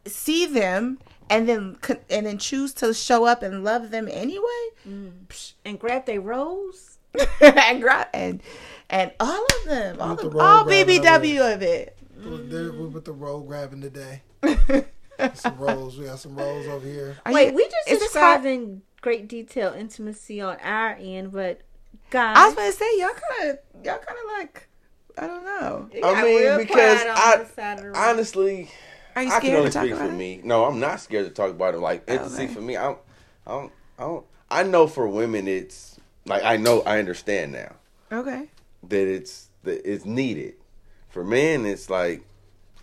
[0.06, 1.00] see them,
[1.30, 1.78] and then
[2.10, 4.70] and then choose to show up and love them anyway.
[4.88, 5.54] Mm.
[5.66, 7.00] and grab their rolls.
[7.42, 8.42] and grab and
[8.90, 11.98] and all of them, all With the all BBW of it.
[12.16, 14.22] There, we with the roll grabbing today.
[15.36, 15.98] some rolls.
[15.98, 17.18] We got some rolls over here.
[17.26, 18.42] Wait, we just is this hot?
[18.42, 21.62] described in great detail intimacy on our end, but
[22.10, 24.68] guys, I was gonna say y'all kind of y'all kind of like
[25.18, 25.90] I don't know.
[25.92, 27.96] it I mean, because I- this side of the room.
[27.98, 28.70] honestly,
[29.16, 30.18] Are you I can scared only to talk speak about for it?
[30.18, 30.42] me.
[30.44, 31.80] No, I'm not scared to talk about it.
[31.80, 32.54] Like oh, intimacy Okay.
[32.54, 33.00] for me, I don't,
[33.48, 34.26] I don't, I don't.
[34.50, 37.74] I know for women, it's like I know, I understand now
[38.12, 38.48] Okay.
[38.90, 40.54] that it's that it's needed.
[41.10, 42.22] For men, it's like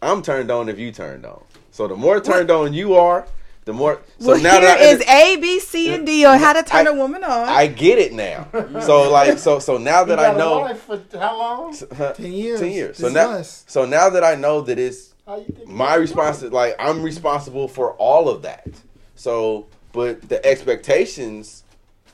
[0.03, 1.43] I'm turned on if you turned on.
[1.75, 3.27] So the more turned on you are,
[3.65, 4.01] the more.
[4.21, 6.63] So well, now here that I, is A, B, C, and D on how to
[6.63, 7.49] turn I- a woman on.
[7.49, 8.47] I get it now.
[8.81, 10.73] So like, so so now that I know.
[10.77, 11.77] for how long?
[12.15, 12.61] Ten years.
[12.61, 12.97] Ten years.
[12.99, 13.65] So This now, us.
[13.67, 17.03] so now that I know that it's How you think my response is like I'm
[17.03, 18.69] responsible for all of that.
[19.17, 21.65] So, but the expectations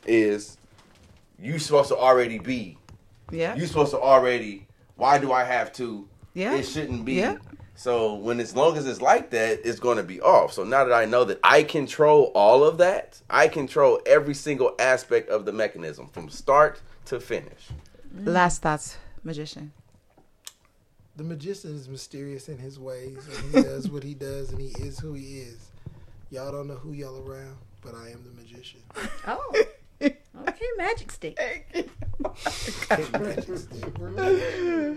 [0.06, 0.56] is
[1.38, 2.78] you supposed to already be.
[3.30, 3.54] yeah.
[3.56, 4.66] You supposed to already.
[4.96, 6.08] Why do I have to?
[6.32, 6.54] Yeah.
[6.54, 7.14] It shouldn't be.
[7.16, 7.36] Yeah.
[7.80, 10.52] So when as long as it's like that, it's going to be off.
[10.52, 14.74] So now that I know that I control all of that, I control every single
[14.78, 17.68] aspect of the mechanism from start to finish.
[18.14, 19.72] Last thoughts, magician.
[21.16, 24.68] The magician is mysterious in his ways, and he does what he does, and he
[24.84, 25.70] is who he is.
[26.28, 28.80] Y'all don't know who y'all around, but I am the magician.
[29.26, 29.54] oh,
[30.02, 31.38] okay, magic stick.
[32.20, 33.98] Magic stick.
[33.98, 34.96] We're.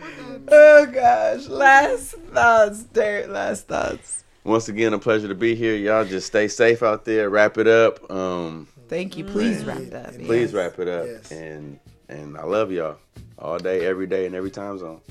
[0.49, 1.47] Oh gosh.
[1.47, 3.29] Last thoughts, Dirt.
[3.29, 4.23] Last thoughts.
[4.43, 5.75] Once again, a pleasure to be here.
[5.75, 7.29] Y'all just stay safe out there.
[7.29, 8.11] Wrap it up.
[8.11, 9.23] Um, Thank you.
[9.23, 10.13] Please wrap it up.
[10.15, 10.53] please yes.
[10.53, 11.05] wrap it up.
[11.05, 11.31] Yes.
[11.31, 11.79] And
[12.09, 12.97] and I love y'all
[13.39, 15.01] all day, every day, and every time zone.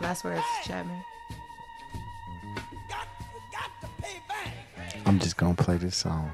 [0.00, 1.02] Last words, Chapman.
[2.88, 3.06] Got,
[3.52, 4.96] got to pay back.
[5.06, 6.30] I'm just gonna play this song.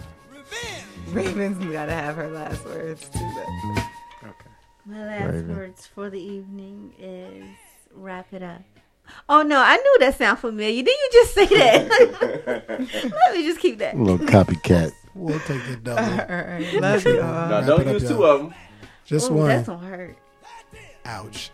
[1.08, 3.18] Raven's gotta have her last words too.
[3.18, 3.82] though.
[4.86, 5.56] My last Raven.
[5.56, 7.44] words for the evening is
[7.94, 8.62] wrap it up.
[9.28, 10.82] Oh no, I knew that sound familiar.
[10.82, 11.88] Did you just say that?
[13.26, 13.94] Let me just keep that.
[13.94, 14.92] A little copycat.
[15.14, 16.02] We'll take it double.
[16.04, 17.26] All right, love you all.
[17.26, 18.10] Now Wrap don't it up, use y'all.
[18.18, 18.54] two of them.
[19.04, 19.48] Just Ooh, one.
[19.48, 20.16] that's gonna hurt.
[21.04, 21.50] Ouch.